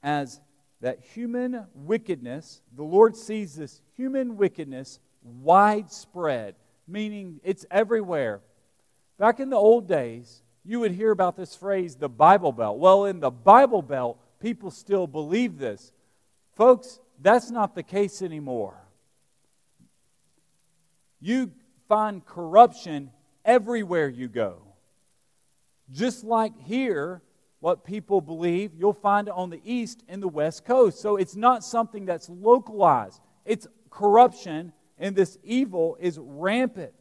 as 0.02 0.40
that 0.84 1.00
human 1.00 1.64
wickedness, 1.74 2.60
the 2.76 2.82
Lord 2.82 3.16
sees 3.16 3.54
this 3.54 3.80
human 3.96 4.36
wickedness 4.36 5.00
widespread, 5.22 6.56
meaning 6.86 7.40
it's 7.42 7.64
everywhere. 7.70 8.42
Back 9.18 9.40
in 9.40 9.48
the 9.48 9.56
old 9.56 9.88
days, 9.88 10.42
you 10.62 10.80
would 10.80 10.92
hear 10.92 11.10
about 11.10 11.38
this 11.38 11.56
phrase, 11.56 11.96
the 11.96 12.10
Bible 12.10 12.52
Belt. 12.52 12.76
Well, 12.76 13.06
in 13.06 13.20
the 13.20 13.30
Bible 13.30 13.80
Belt, 13.80 14.18
people 14.40 14.70
still 14.70 15.06
believe 15.06 15.56
this. 15.56 15.90
Folks, 16.54 17.00
that's 17.18 17.50
not 17.50 17.74
the 17.74 17.82
case 17.82 18.20
anymore. 18.20 18.76
You 21.18 21.50
find 21.88 22.22
corruption 22.26 23.10
everywhere 23.42 24.10
you 24.10 24.28
go. 24.28 24.58
Just 25.90 26.24
like 26.24 26.52
here, 26.66 27.22
what 27.64 27.82
people 27.82 28.20
believe, 28.20 28.72
you'll 28.76 28.92
find 28.92 29.26
it 29.26 29.32
on 29.34 29.48
the 29.48 29.62
east 29.64 30.04
and 30.06 30.22
the 30.22 30.28
west 30.28 30.66
coast. 30.66 31.00
So 31.00 31.16
it's 31.16 31.34
not 31.34 31.64
something 31.64 32.04
that's 32.04 32.28
localized, 32.28 33.22
it's 33.46 33.66
corruption, 33.88 34.74
and 34.98 35.16
this 35.16 35.38
evil 35.42 35.96
is 35.98 36.18
rampant. 36.20 36.92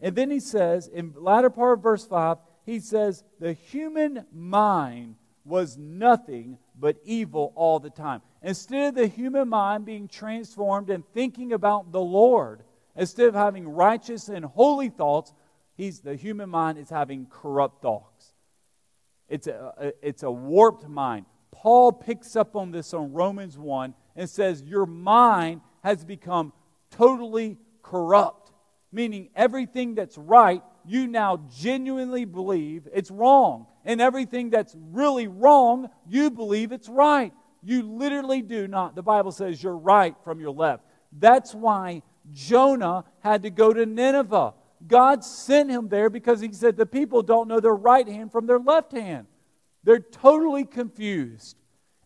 And 0.00 0.16
then 0.16 0.28
he 0.28 0.40
says, 0.40 0.88
in 0.88 1.12
the 1.12 1.20
latter 1.20 1.50
part 1.50 1.78
of 1.78 1.84
verse 1.84 2.04
5, 2.04 2.38
he 2.66 2.80
says, 2.80 3.22
the 3.38 3.52
human 3.52 4.26
mind 4.32 5.14
was 5.44 5.78
nothing 5.78 6.58
but 6.76 6.96
evil 7.04 7.52
all 7.54 7.78
the 7.78 7.88
time. 7.88 8.22
Instead 8.42 8.88
of 8.88 8.94
the 8.96 9.06
human 9.06 9.48
mind 9.48 9.84
being 9.84 10.08
transformed 10.08 10.90
and 10.90 11.04
thinking 11.14 11.52
about 11.52 11.92
the 11.92 12.00
Lord, 12.00 12.64
instead 12.96 13.28
of 13.28 13.34
having 13.34 13.68
righteous 13.68 14.28
and 14.28 14.44
holy 14.44 14.88
thoughts, 14.88 15.32
he's, 15.76 16.00
the 16.00 16.16
human 16.16 16.50
mind 16.50 16.76
is 16.78 16.90
having 16.90 17.28
corrupt 17.30 17.82
thoughts. 17.82 18.11
It's 19.32 19.46
a, 19.46 19.92
it's 20.02 20.22
a 20.24 20.30
warped 20.30 20.86
mind. 20.86 21.24
Paul 21.52 21.90
picks 21.90 22.36
up 22.36 22.54
on 22.54 22.70
this 22.70 22.92
on 22.92 23.14
Romans 23.14 23.56
1 23.56 23.94
and 24.14 24.28
says, 24.28 24.62
Your 24.62 24.84
mind 24.84 25.62
has 25.82 26.04
become 26.04 26.52
totally 26.90 27.56
corrupt, 27.82 28.52
meaning 28.92 29.30
everything 29.34 29.94
that's 29.94 30.18
right 30.18 30.62
you 30.84 31.06
now 31.06 31.40
genuinely 31.50 32.26
believe 32.26 32.86
it's 32.92 33.10
wrong. 33.10 33.66
And 33.86 34.02
everything 34.02 34.50
that's 34.50 34.76
really 34.78 35.28
wrong, 35.28 35.88
you 36.06 36.30
believe 36.30 36.70
it's 36.70 36.90
right. 36.90 37.32
You 37.62 37.84
literally 37.84 38.42
do 38.42 38.68
not. 38.68 38.94
The 38.94 39.02
Bible 39.02 39.32
says 39.32 39.62
you're 39.62 39.76
right 39.76 40.14
from 40.24 40.40
your 40.40 40.52
left. 40.52 40.84
That's 41.10 41.54
why 41.54 42.02
Jonah 42.32 43.04
had 43.20 43.44
to 43.44 43.50
go 43.50 43.72
to 43.72 43.86
Nineveh. 43.86 44.52
God 44.86 45.24
sent 45.24 45.70
him 45.70 45.88
there 45.88 46.10
because 46.10 46.40
he 46.40 46.52
said 46.52 46.76
the 46.76 46.86
people 46.86 47.22
don't 47.22 47.48
know 47.48 47.60
their 47.60 47.74
right 47.74 48.06
hand 48.06 48.32
from 48.32 48.46
their 48.46 48.58
left 48.58 48.92
hand. 48.92 49.26
They're 49.84 50.00
totally 50.00 50.64
confused. 50.64 51.56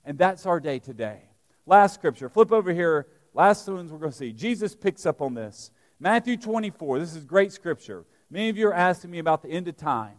And 0.04 0.18
that's 0.18 0.46
our 0.46 0.60
day 0.60 0.78
today. 0.78 1.22
Last 1.66 1.94
scripture. 1.94 2.28
Flip 2.28 2.52
over 2.52 2.72
here. 2.72 3.06
Last 3.34 3.68
ones 3.68 3.90
we're 3.90 3.98
going 3.98 4.12
to 4.12 4.16
see. 4.16 4.32
Jesus 4.32 4.74
picks 4.74 5.04
up 5.04 5.20
on 5.20 5.34
this. 5.34 5.70
Matthew 5.98 6.36
24. 6.36 6.98
This 6.98 7.14
is 7.14 7.24
great 7.24 7.52
scripture. 7.52 8.04
Many 8.30 8.48
of 8.48 8.56
you 8.56 8.68
are 8.68 8.74
asking 8.74 9.10
me 9.10 9.18
about 9.18 9.42
the 9.42 9.48
end 9.48 9.68
of 9.68 9.76
time. 9.76 10.16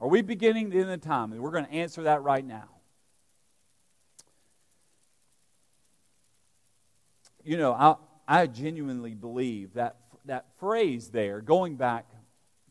Are 0.00 0.08
we 0.08 0.22
beginning 0.22 0.70
the 0.70 0.78
end 0.78 0.90
of 0.90 1.00
time? 1.00 1.32
And 1.32 1.40
we're 1.42 1.50
going 1.50 1.66
to 1.66 1.72
answer 1.72 2.04
that 2.04 2.22
right 2.22 2.44
now. 2.44 2.68
You 7.44 7.56
know, 7.56 7.72
I, 7.72 7.96
I 8.28 8.46
genuinely 8.46 9.14
believe 9.14 9.74
that 9.74 9.96
that 10.26 10.46
phrase 10.58 11.10
there, 11.10 11.40
going 11.40 11.76
back 11.76 12.06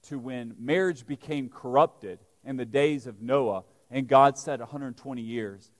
to 0.03 0.17
when 0.17 0.55
marriage 0.59 1.05
became 1.05 1.49
corrupted 1.49 2.19
in 2.43 2.57
the 2.57 2.65
days 2.65 3.07
of 3.07 3.21
Noah, 3.21 3.63
and 3.91 4.07
God 4.07 4.37
said 4.37 4.59
120 4.59 5.21
years, 5.21 5.71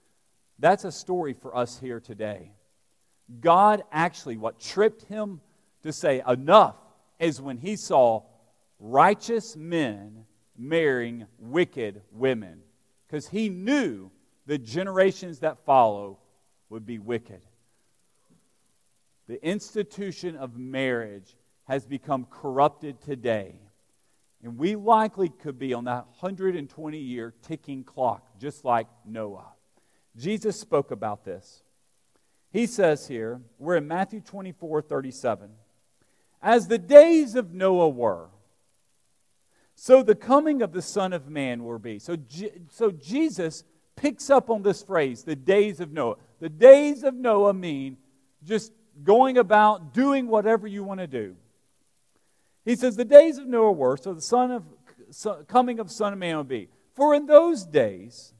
that's 0.57 0.83
a 0.83 0.91
story 0.91 1.33
for 1.33 1.55
us 1.55 1.79
here 1.79 1.99
today. 1.99 2.51
God 3.39 3.83
actually, 3.91 4.37
what 4.37 4.59
tripped 4.59 5.03
him 5.03 5.41
to 5.83 5.93
say 5.93 6.21
enough 6.27 6.75
is 7.19 7.41
when 7.41 7.57
he 7.57 7.75
saw 7.75 8.23
righteous 8.79 9.55
men 9.55 10.25
marrying 10.57 11.25
wicked 11.37 12.01
women 12.11 12.61
because 13.07 13.27
he 13.27 13.49
knew 13.49 14.11
the 14.45 14.57
generations 14.57 15.39
that 15.39 15.63
follow 15.65 16.19
would 16.69 16.85
be 16.85 16.99
wicked. 16.99 17.41
The 19.27 19.43
institution 19.45 20.35
of 20.35 20.57
marriage 20.57 21.35
has 21.69 21.85
become 21.85 22.25
corrupted 22.31 22.99
today. 22.99 23.53
And 24.43 24.57
we 24.57 24.75
likely 24.75 25.29
could 25.29 25.59
be 25.59 25.75
on 25.75 25.83
that 25.83 26.07
120 26.19 26.97
year 26.97 27.33
ticking 27.43 27.83
clock, 27.83 28.25
just 28.39 28.65
like 28.65 28.87
Noah. 29.05 29.53
Jesus 30.17 30.59
spoke 30.59 30.89
about 30.89 31.23
this. 31.23 31.61
He 32.51 32.65
says 32.65 33.07
here, 33.07 33.39
we're 33.59 33.75
in 33.75 33.87
Matthew 33.87 34.19
24 34.19 34.81
37. 34.81 35.51
As 36.41 36.67
the 36.67 36.79
days 36.79 37.35
of 37.35 37.53
Noah 37.53 37.89
were, 37.89 38.29
so 39.75 40.01
the 40.01 40.15
coming 40.15 40.63
of 40.63 40.71
the 40.71 40.81
Son 40.81 41.13
of 41.13 41.29
Man 41.29 41.63
will 41.63 41.77
be. 41.77 41.99
So, 41.99 42.17
so 42.69 42.89
Jesus 42.89 43.63
picks 43.95 44.31
up 44.31 44.49
on 44.49 44.63
this 44.63 44.81
phrase, 44.81 45.23
the 45.23 45.35
days 45.35 45.79
of 45.79 45.91
Noah. 45.91 46.15
The 46.39 46.49
days 46.49 47.03
of 47.03 47.13
Noah 47.13 47.53
mean 47.53 47.97
just 48.43 48.71
going 49.03 49.37
about 49.37 49.93
doing 49.93 50.27
whatever 50.27 50.65
you 50.65 50.83
want 50.83 51.01
to 51.01 51.07
do. 51.07 51.35
He 52.65 52.75
says, 52.75 52.95
The 52.95 53.05
days 53.05 53.37
of 53.37 53.47
Noah 53.47 53.71
were, 53.71 53.97
so 53.97 54.13
the 54.13 54.21
son 54.21 54.51
of, 54.51 54.63
so, 55.11 55.43
coming 55.47 55.79
of 55.79 55.91
Son 55.91 56.13
of 56.13 56.19
Man 56.19 56.37
will 56.37 56.43
be. 56.43 56.69
For 56.95 57.15
in 57.15 57.25
those 57.25 57.65
days, 57.65 58.33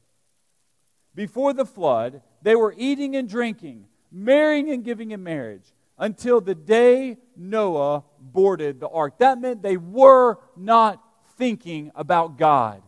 before 1.16 1.54
the 1.54 1.66
flood, 1.66 2.22
they 2.42 2.56
were 2.56 2.74
eating 2.78 3.16
and 3.16 3.28
drinking, 3.28 3.86
marrying 4.12 4.70
and 4.70 4.84
giving 4.84 5.12
in 5.12 5.24
marriage, 5.24 5.74
until 5.98 6.40
the 6.42 6.56
day 6.56 7.18
Noah 7.36 8.04
boarded 8.20 8.80
the 8.80 8.88
ark. 8.88 9.18
That 9.20 9.40
meant 9.40 9.62
they 9.62 9.78
were 9.78 10.38
not 10.56 11.04
thinking 11.38 11.92
about 11.96 12.38
God. 12.38 12.82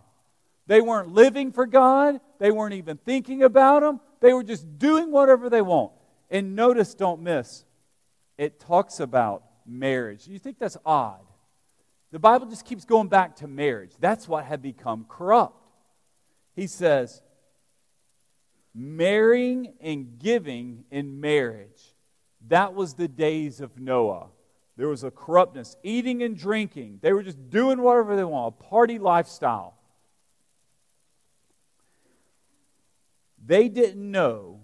They 0.67 0.79
weren't 0.79 1.09
living 1.09 1.51
for 1.51 1.65
God. 1.65 2.21
They 2.39 2.51
weren't 2.51 2.75
even 2.75 2.97
thinking 2.97 3.43
about 3.43 3.83
Him. 3.83 3.99
They 4.21 4.33
were 4.33 4.43
just 4.43 4.77
doing 4.77 5.11
whatever 5.11 5.49
they 5.49 5.61
want. 5.61 5.91
And 6.29 6.55
notice, 6.55 6.93
don't 6.93 7.21
miss, 7.21 7.65
it 8.37 8.59
talks 8.59 8.99
about 8.99 9.43
marriage. 9.65 10.27
You 10.27 10.39
think 10.39 10.59
that's 10.59 10.77
odd? 10.85 11.21
The 12.11 12.19
Bible 12.19 12.47
just 12.47 12.65
keeps 12.65 12.83
going 12.83 13.07
back 13.07 13.37
to 13.37 13.47
marriage. 13.47 13.91
That's 13.99 14.27
what 14.27 14.45
had 14.45 14.61
become 14.61 15.05
corrupt. 15.07 15.57
He 16.55 16.67
says, 16.67 17.21
marrying 18.75 19.73
and 19.79 20.19
giving 20.19 20.83
in 20.91 21.21
marriage. 21.21 21.81
That 22.47 22.73
was 22.73 22.95
the 22.95 23.07
days 23.07 23.61
of 23.61 23.79
Noah. 23.79 24.27
There 24.77 24.87
was 24.87 25.03
a 25.03 25.11
corruptness, 25.11 25.75
eating 25.83 26.23
and 26.23 26.37
drinking. 26.37 26.99
They 27.01 27.13
were 27.13 27.23
just 27.23 27.49
doing 27.49 27.81
whatever 27.81 28.15
they 28.15 28.23
want, 28.23 28.55
a 28.59 28.63
party 28.63 28.99
lifestyle. 28.99 29.75
They 33.45 33.69
didn't 33.69 34.09
know 34.09 34.61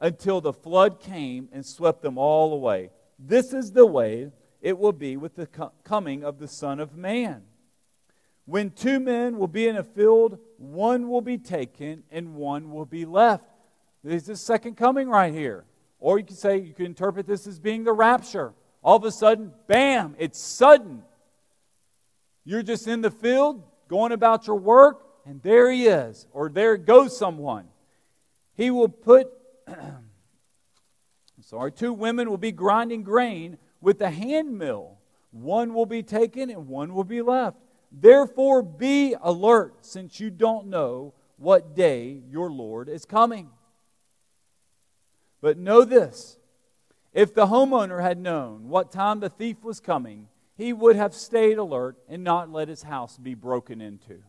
until 0.00 0.40
the 0.40 0.52
flood 0.52 1.00
came 1.00 1.48
and 1.52 1.64
swept 1.64 2.02
them 2.02 2.18
all 2.18 2.52
away. 2.52 2.90
This 3.26 3.54
is 3.54 3.72
the 3.72 3.86
way 3.86 4.30
it 4.60 4.78
will 4.78 4.92
be 4.92 5.16
with 5.16 5.34
the 5.34 5.46
coming 5.82 6.24
of 6.24 6.38
the 6.38 6.48
Son 6.48 6.78
of 6.78 6.94
Man. 6.94 7.42
When 8.44 8.70
two 8.70 9.00
men 9.00 9.38
will 9.38 9.48
be 9.48 9.66
in 9.66 9.76
a 9.76 9.82
field, 9.82 10.38
one 10.58 11.08
will 11.08 11.22
be 11.22 11.38
taken 11.38 12.02
and 12.10 12.34
one 12.34 12.70
will 12.70 12.84
be 12.84 13.06
left. 13.06 13.44
There's 14.02 14.24
the 14.24 14.36
second 14.36 14.76
coming 14.76 15.08
right 15.08 15.32
here. 15.32 15.64
Or 15.98 16.18
you 16.18 16.24
can 16.26 16.36
say, 16.36 16.58
you 16.58 16.74
can 16.74 16.84
interpret 16.84 17.26
this 17.26 17.46
as 17.46 17.58
being 17.58 17.84
the 17.84 17.94
rapture. 17.94 18.52
All 18.82 18.96
of 18.96 19.04
a 19.04 19.10
sudden, 19.10 19.52
bam, 19.66 20.14
it's 20.18 20.38
sudden. 20.38 21.02
You're 22.44 22.62
just 22.62 22.86
in 22.86 23.00
the 23.00 23.10
field, 23.10 23.62
going 23.88 24.12
about 24.12 24.46
your 24.46 24.56
work, 24.56 25.00
and 25.24 25.40
there 25.40 25.72
he 25.72 25.86
is, 25.86 26.26
or 26.32 26.50
there 26.50 26.76
goes 26.76 27.16
someone. 27.16 27.68
He 28.54 28.70
will 28.70 28.90
put, 28.90 29.28
sorry, 31.44 31.72
two 31.72 31.92
women 31.92 32.28
will 32.28 32.38
be 32.38 32.52
grinding 32.52 33.02
grain 33.02 33.58
with 33.80 34.00
a 34.00 34.10
hand 34.10 34.58
mill. 34.58 34.98
One 35.30 35.74
will 35.74 35.86
be 35.86 36.02
taken 36.02 36.50
and 36.50 36.68
one 36.68 36.94
will 36.94 37.04
be 37.04 37.22
left. 37.22 37.58
Therefore, 37.92 38.62
be 38.62 39.14
alert, 39.20 39.84
since 39.84 40.18
you 40.18 40.30
don't 40.30 40.66
know 40.66 41.14
what 41.36 41.76
day 41.76 42.22
your 42.28 42.50
Lord 42.50 42.88
is 42.88 43.04
coming. 43.04 43.50
But 45.40 45.58
know 45.58 45.84
this 45.84 46.38
if 47.12 47.34
the 47.34 47.46
homeowner 47.46 48.02
had 48.02 48.18
known 48.18 48.68
what 48.68 48.90
time 48.90 49.20
the 49.20 49.28
thief 49.28 49.62
was 49.62 49.78
coming, 49.78 50.28
he 50.56 50.72
would 50.72 50.96
have 50.96 51.14
stayed 51.14 51.58
alert 51.58 51.96
and 52.08 52.24
not 52.24 52.50
let 52.50 52.68
his 52.68 52.82
house 52.82 53.18
be 53.18 53.34
broken 53.34 53.80
into. 53.80 54.22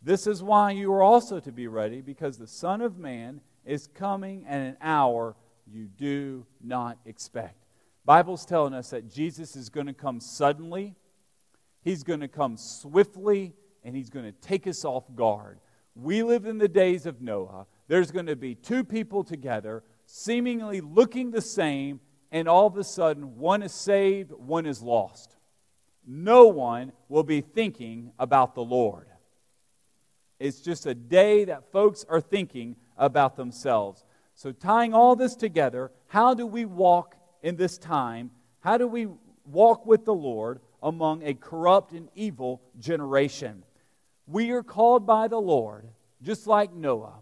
This 0.00 0.26
is 0.26 0.42
why 0.42 0.72
you 0.72 0.92
are 0.92 1.02
also 1.02 1.38
to 1.38 1.52
be 1.52 1.68
ready, 1.68 2.00
because 2.00 2.38
the 2.38 2.48
Son 2.48 2.80
of 2.80 2.98
Man 2.98 3.40
is 3.64 3.86
coming 3.86 4.44
at 4.48 4.60
an 4.60 4.76
hour 4.80 5.36
you 5.66 5.86
do 5.86 6.46
not 6.62 6.98
expect. 7.04 7.64
Bible's 8.04 8.44
telling 8.44 8.74
us 8.74 8.90
that 8.90 9.12
Jesus 9.12 9.56
is 9.56 9.68
going 9.68 9.86
to 9.86 9.92
come 9.92 10.20
suddenly, 10.20 10.94
he's 11.82 12.02
going 12.02 12.20
to 12.20 12.28
come 12.28 12.56
swiftly, 12.56 13.54
and 13.84 13.96
he's 13.96 14.10
going 14.10 14.24
to 14.24 14.32
take 14.32 14.66
us 14.66 14.84
off 14.84 15.04
guard. 15.14 15.60
We 15.94 16.22
live 16.22 16.46
in 16.46 16.58
the 16.58 16.68
days 16.68 17.06
of 17.06 17.20
Noah 17.20 17.66
there's 17.92 18.10
going 18.10 18.24
to 18.24 18.36
be 18.36 18.54
two 18.54 18.84
people 18.84 19.22
together, 19.22 19.82
seemingly 20.06 20.80
looking 20.80 21.30
the 21.30 21.42
same, 21.42 22.00
and 22.30 22.48
all 22.48 22.66
of 22.66 22.78
a 22.78 22.84
sudden, 22.84 23.36
one 23.36 23.62
is 23.62 23.72
saved, 23.72 24.32
one 24.32 24.64
is 24.64 24.80
lost. 24.80 25.36
No 26.06 26.46
one 26.46 26.92
will 27.10 27.22
be 27.22 27.42
thinking 27.42 28.12
about 28.18 28.54
the 28.54 28.64
Lord. 28.64 29.08
It's 30.40 30.60
just 30.60 30.86
a 30.86 30.94
day 30.94 31.44
that 31.44 31.70
folks 31.70 32.06
are 32.08 32.22
thinking 32.22 32.76
about 32.96 33.36
themselves. 33.36 34.04
So, 34.42 34.50
tying 34.50 34.92
all 34.92 35.14
this 35.14 35.36
together, 35.36 35.92
how 36.08 36.34
do 36.34 36.48
we 36.48 36.64
walk 36.64 37.14
in 37.44 37.54
this 37.54 37.78
time? 37.78 38.32
How 38.58 38.76
do 38.76 38.88
we 38.88 39.06
walk 39.44 39.86
with 39.86 40.04
the 40.04 40.14
Lord 40.14 40.58
among 40.82 41.22
a 41.22 41.34
corrupt 41.34 41.92
and 41.92 42.08
evil 42.16 42.60
generation? 42.80 43.62
We 44.26 44.50
are 44.50 44.64
called 44.64 45.06
by 45.06 45.28
the 45.28 45.38
Lord, 45.38 45.86
just 46.22 46.48
like 46.48 46.74
Noah, 46.74 47.20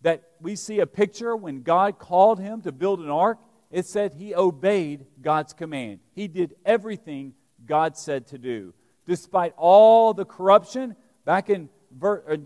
that 0.00 0.24
we 0.40 0.56
see 0.56 0.80
a 0.80 0.86
picture 0.88 1.36
when 1.36 1.62
God 1.62 2.00
called 2.00 2.40
him 2.40 2.60
to 2.62 2.72
build 2.72 2.98
an 2.98 3.08
ark, 3.08 3.38
it 3.70 3.86
said 3.86 4.12
he 4.12 4.34
obeyed 4.34 5.06
God's 5.22 5.52
command. 5.52 6.00
He 6.12 6.26
did 6.26 6.56
everything 6.64 7.34
God 7.64 7.96
said 7.96 8.26
to 8.28 8.38
do. 8.38 8.74
Despite 9.06 9.54
all 9.56 10.12
the 10.12 10.24
corruption, 10.24 10.96
back 11.24 11.50
in, 11.50 11.68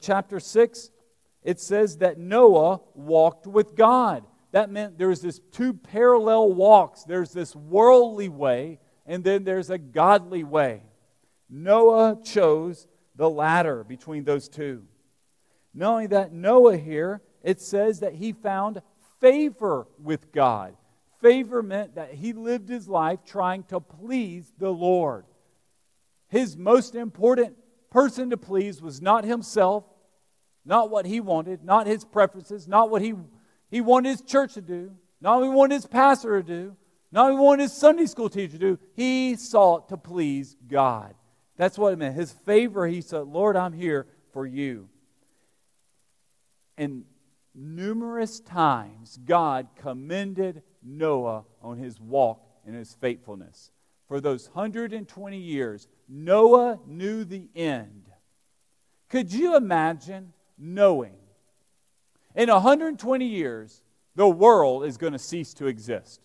chapter 0.02 0.38
6, 0.38 0.90
it 1.42 1.60
says 1.60 1.98
that 1.98 2.18
Noah 2.18 2.80
walked 2.94 3.46
with 3.46 3.74
God. 3.74 4.24
That 4.52 4.70
meant 4.70 4.98
there's 4.98 5.20
this 5.20 5.40
two 5.52 5.72
parallel 5.72 6.52
walks. 6.52 7.04
There's 7.04 7.32
this 7.32 7.54
worldly 7.54 8.28
way, 8.28 8.80
and 9.06 9.22
then 9.24 9.44
there's 9.44 9.70
a 9.70 9.78
godly 9.78 10.44
way. 10.44 10.82
Noah 11.48 12.18
chose 12.24 12.86
the 13.16 13.30
latter 13.30 13.84
between 13.84 14.24
those 14.24 14.48
two. 14.48 14.84
Not 15.72 15.92
only 15.92 16.06
that, 16.08 16.32
Noah 16.32 16.76
here 16.76 17.22
it 17.42 17.60
says 17.60 18.00
that 18.00 18.14
he 18.14 18.32
found 18.32 18.82
favor 19.20 19.86
with 19.98 20.32
God. 20.32 20.76
Favor 21.20 21.62
meant 21.62 21.96
that 21.96 22.14
he 22.14 22.32
lived 22.32 22.68
his 22.68 22.88
life 22.88 23.20
trying 23.24 23.64
to 23.64 23.80
please 23.80 24.52
the 24.58 24.70
Lord. 24.70 25.24
His 26.28 26.56
most 26.56 26.94
important 26.94 27.56
person 27.90 28.30
to 28.30 28.36
please 28.36 28.80
was 28.80 29.02
not 29.02 29.24
himself, 29.24 29.84
not 30.64 30.90
what 30.90 31.06
he 31.06 31.20
wanted, 31.20 31.64
not 31.64 31.86
his 31.86 32.04
preferences, 32.04 32.68
not 32.68 32.90
what 32.90 33.02
he, 33.02 33.14
he 33.70 33.80
wanted 33.80 34.10
his 34.10 34.22
church 34.22 34.54
to 34.54 34.60
do, 34.60 34.92
not 35.20 35.36
what 35.36 35.44
he 35.44 35.50
wanted 35.50 35.74
his 35.74 35.86
pastor 35.86 36.42
to 36.42 36.46
do, 36.46 36.76
not 37.12 37.24
what 37.24 37.32
he 37.32 37.38
wanted 37.38 37.62
his 37.62 37.72
Sunday 37.72 38.06
school 38.06 38.28
teacher 38.28 38.52
to 38.52 38.58
do. 38.58 38.78
He 38.94 39.36
sought 39.36 39.88
to 39.88 39.96
please 39.96 40.56
God. 40.68 41.14
That's 41.56 41.76
what 41.76 41.92
it 41.92 41.98
meant. 41.98 42.14
His 42.14 42.32
favor, 42.32 42.86
he 42.86 43.00
said, 43.00 43.26
Lord, 43.26 43.56
I'm 43.56 43.72
here 43.72 44.06
for 44.32 44.46
you. 44.46 44.88
And 46.78 47.04
numerous 47.54 48.40
times 48.40 49.18
God 49.24 49.68
commended 49.76 50.62
Noah 50.82 51.44
on 51.60 51.76
his 51.76 52.00
walk 52.00 52.46
and 52.64 52.74
his 52.74 52.94
faithfulness. 52.94 53.70
For 54.08 54.20
those 54.20 54.48
120 54.48 55.36
years, 55.36 55.86
Noah 56.08 56.80
knew 56.86 57.24
the 57.24 57.48
end. 57.54 58.06
Could 59.08 59.32
you 59.32 59.56
imagine 59.56 60.32
knowing 60.60 61.14
in 62.34 62.48
120 62.48 63.24
years 63.24 63.82
the 64.14 64.28
world 64.28 64.84
is 64.84 64.96
going 64.96 65.14
to 65.14 65.18
cease 65.18 65.54
to 65.54 65.66
exist? 65.66 66.20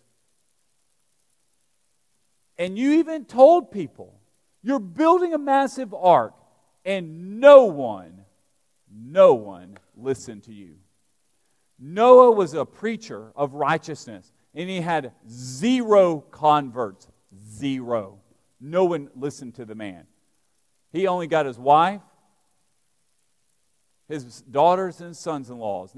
And 2.57 2.77
you 2.77 2.93
even 2.93 3.25
told 3.25 3.71
people 3.71 4.19
you're 4.61 4.79
building 4.79 5.33
a 5.33 5.37
massive 5.37 5.93
ark, 5.93 6.33
and 6.83 7.39
no 7.39 7.65
one, 7.65 8.25
no 8.91 9.35
one 9.35 9.77
listened 9.95 10.43
to 10.43 10.53
you. 10.53 10.75
Noah 11.77 12.31
was 12.31 12.53
a 12.53 12.65
preacher 12.65 13.31
of 13.35 13.53
righteousness, 13.53 14.31
and 14.53 14.69
he 14.69 14.81
had 14.81 15.11
zero 15.29 16.21
converts. 16.31 17.07
Zero. 17.47 18.19
No 18.59 18.85
one 18.85 19.09
listened 19.15 19.55
to 19.55 19.65
the 19.65 19.75
man. 19.75 20.07
He 20.91 21.05
only 21.05 21.27
got 21.27 21.45
his 21.45 21.59
wife, 21.59 22.01
his 24.07 24.41
daughters 24.43 25.01
and 25.01 25.15
sons-in-laws, 25.15 25.95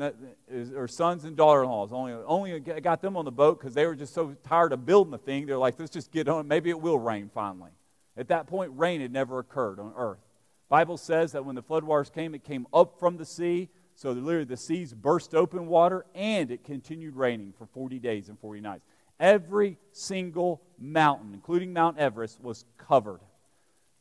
or 0.76 0.88
sons 0.88 1.26
and 1.26 1.36
daughter-in-laws. 1.36 1.92
Only, 1.92 2.14
only 2.14 2.60
got 2.60 3.02
them 3.02 3.18
on 3.18 3.26
the 3.26 3.32
boat 3.32 3.60
because 3.60 3.74
they 3.74 3.86
were 3.86 3.96
just 3.96 4.14
so 4.14 4.36
tired 4.44 4.72
of 4.72 4.86
building 4.86 5.12
the 5.12 5.18
thing. 5.18 5.46
They're 5.46 5.58
like, 5.58 5.78
let's 5.78 5.92
just 5.92 6.12
get 6.12 6.28
on. 6.30 6.48
Maybe 6.48 6.70
it 6.70 6.80
will 6.80 7.00
rain 7.00 7.30
finally. 7.34 7.72
At 8.16 8.30
that 8.30 8.48
point, 8.48 8.72
rain 8.76 9.02
had 9.02 9.12
never 9.12 9.40
occurred 9.40 9.80
on 9.80 9.94
earth. 9.96 10.20
Bible 10.70 10.98
says 10.98 11.34
that 11.34 11.46
when 11.46 11.56
the 11.56 11.62
flood 11.62 11.84
waters 11.84 12.10
came, 12.10 12.34
it 12.34 12.44
came 12.44 12.66
up 12.74 13.00
from 13.00 13.18
the 13.18 13.26
sea 13.26 13.70
so 13.98 14.12
literally 14.12 14.46
the 14.46 14.56
seas 14.56 14.94
burst 14.94 15.34
open 15.34 15.66
water 15.66 16.06
and 16.14 16.52
it 16.52 16.64
continued 16.64 17.16
raining 17.16 17.52
for 17.58 17.66
40 17.66 17.98
days 17.98 18.30
and 18.30 18.40
40 18.40 18.62
nights. 18.62 18.86
Every 19.20 19.80
single 19.92 20.62
mountain, 20.78 21.34
including 21.34 21.74
Mount 21.74 21.98
Everest, 21.98 22.40
was 22.40 22.64
covered. 22.78 23.22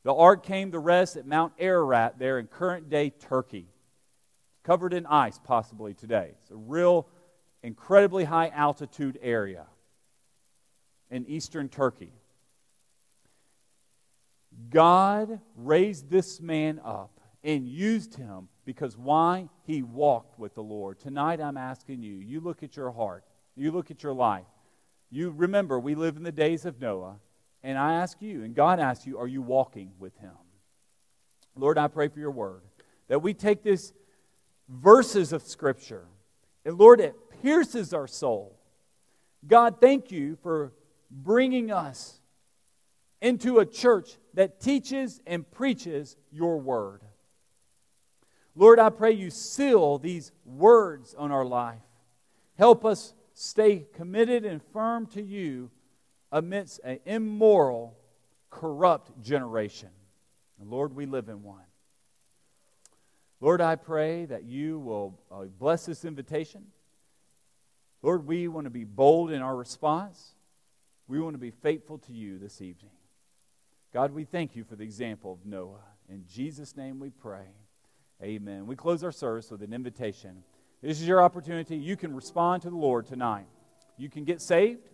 The 0.04 0.12
ark 0.12 0.44
came 0.44 0.72
to 0.72 0.78
rest 0.78 1.16
at 1.16 1.26
Mount 1.26 1.54
Ararat 1.58 2.18
there 2.18 2.38
in 2.38 2.46
current 2.46 2.90
day 2.90 3.08
Turkey, 3.08 3.68
covered 4.66 4.92
in 4.92 5.06
ice 5.06 5.38
possibly 5.44 5.94
today. 5.94 6.32
It's 6.42 6.50
a 6.50 6.56
real 6.56 7.06
incredibly 7.62 8.24
high 8.24 8.48
altitude 8.48 9.16
area 9.22 9.64
in 11.08 11.24
eastern 11.26 11.68
Turkey. 11.68 12.12
God 14.68 15.40
raised 15.54 16.10
this 16.10 16.40
man 16.40 16.80
up 16.84 17.20
and 17.44 17.68
used 17.68 18.16
him 18.16 18.48
because 18.64 18.96
why? 18.96 19.48
He 19.62 19.82
walked 19.82 20.36
with 20.36 20.56
the 20.56 20.64
Lord. 20.64 20.98
Tonight 20.98 21.40
I'm 21.40 21.56
asking 21.56 22.02
you, 22.02 22.16
you 22.16 22.40
look 22.40 22.64
at 22.64 22.76
your 22.76 22.90
heart, 22.90 23.24
you 23.54 23.70
look 23.70 23.92
at 23.92 24.02
your 24.02 24.14
life. 24.14 24.46
You 25.10 25.30
remember, 25.30 25.78
we 25.78 25.94
live 25.94 26.16
in 26.16 26.24
the 26.24 26.32
days 26.32 26.64
of 26.64 26.80
Noah, 26.80 27.20
and 27.62 27.78
I 27.78 27.94
ask 27.94 28.20
you, 28.20 28.42
and 28.42 28.52
God 28.52 28.80
asks 28.80 29.06
you, 29.06 29.18
are 29.20 29.28
you 29.28 29.42
walking 29.42 29.92
with 30.00 30.16
him? 30.18 30.32
Lord, 31.54 31.78
I 31.78 31.86
pray 31.86 32.08
for 32.08 32.18
your 32.18 32.32
word 32.32 32.62
that 33.06 33.22
we 33.22 33.32
take 33.32 33.62
these 33.62 33.92
verses 34.68 35.32
of 35.32 35.42
Scripture, 35.42 36.06
and 36.64 36.78
Lord, 36.78 37.00
it 37.00 37.14
pierces 37.42 37.94
our 37.94 38.06
soul. 38.06 38.58
God, 39.46 39.80
thank 39.80 40.10
you 40.10 40.36
for 40.42 40.72
bringing 41.10 41.70
us 41.70 42.20
into 43.20 43.58
a 43.58 43.66
church 43.66 44.16
that 44.34 44.60
teaches 44.60 45.20
and 45.26 45.48
preaches 45.50 46.16
your 46.30 46.58
word. 46.58 47.02
Lord, 48.54 48.78
I 48.78 48.90
pray 48.90 49.12
you 49.12 49.30
seal 49.30 49.98
these 49.98 50.32
words 50.44 51.14
on 51.14 51.30
our 51.30 51.44
life. 51.44 51.82
Help 52.58 52.84
us 52.84 53.12
stay 53.34 53.86
committed 53.94 54.44
and 54.44 54.62
firm 54.72 55.06
to 55.08 55.22
you 55.22 55.70
amidst 56.32 56.80
an 56.82 56.98
immoral, 57.04 57.96
corrupt 58.50 59.22
generation. 59.22 59.90
Lord, 60.58 60.96
we 60.96 61.04
live 61.06 61.28
in 61.28 61.42
one. 61.42 61.65
Lord, 63.40 63.60
I 63.60 63.76
pray 63.76 64.24
that 64.26 64.44
you 64.44 64.78
will 64.78 65.20
uh, 65.30 65.44
bless 65.58 65.86
this 65.86 66.04
invitation. 66.04 66.64
Lord, 68.02 68.26
we 68.26 68.48
want 68.48 68.64
to 68.64 68.70
be 68.70 68.84
bold 68.84 69.30
in 69.30 69.42
our 69.42 69.54
response. 69.54 70.34
We 71.08 71.20
want 71.20 71.34
to 71.34 71.38
be 71.38 71.50
faithful 71.50 71.98
to 71.98 72.12
you 72.12 72.38
this 72.38 72.60
evening. 72.60 72.92
God, 73.92 74.12
we 74.12 74.24
thank 74.24 74.56
you 74.56 74.64
for 74.64 74.76
the 74.76 74.84
example 74.84 75.32
of 75.32 75.46
Noah. 75.46 75.84
In 76.08 76.24
Jesus' 76.26 76.76
name 76.76 76.98
we 76.98 77.10
pray. 77.10 77.46
Amen. 78.22 78.66
We 78.66 78.76
close 78.76 79.04
our 79.04 79.12
service 79.12 79.50
with 79.50 79.62
an 79.62 79.72
invitation. 79.72 80.42
This 80.82 81.00
is 81.00 81.06
your 81.06 81.22
opportunity. 81.22 81.76
You 81.76 81.96
can 81.96 82.14
respond 82.14 82.62
to 82.62 82.70
the 82.70 82.76
Lord 82.76 83.06
tonight. 83.06 83.46
You 83.96 84.08
can 84.08 84.24
get 84.24 84.40
saved. 84.40 84.88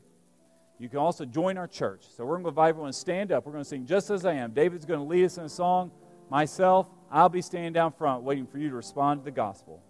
You 0.79 0.89
can 0.89 0.99
also 0.99 1.25
join 1.25 1.59
our 1.59 1.69
church. 1.69 2.05
So 2.17 2.25
we're 2.25 2.35
going 2.35 2.45
to 2.45 2.49
invite 2.49 2.71
everyone 2.71 2.93
to 2.93 2.99
stand 2.99 3.31
up. 3.31 3.47
We're 3.47 3.53
going 3.53 3.65
to 3.65 3.69
sing 3.69 3.87
Just 3.87 4.11
As 4.11 4.25
I 4.25 4.35
Am. 4.35 4.53
David's 4.53 4.85
going 4.85 5.01
to 5.01 5.07
lead 5.07 5.25
us 5.25 5.39
in 5.39 5.45
a 5.45 5.49
song. 5.49 5.93
Myself, 6.31 6.89
I'll 7.13 7.29
be 7.29 7.43
standing 7.43 7.75
down 7.75 7.93
front 7.93 8.23
waiting 8.23 8.47
for 8.47 8.57
you 8.57 8.71
to 8.71 8.75
respond 8.75 9.21
to 9.21 9.25
the 9.27 9.31
gospel. 9.31 9.83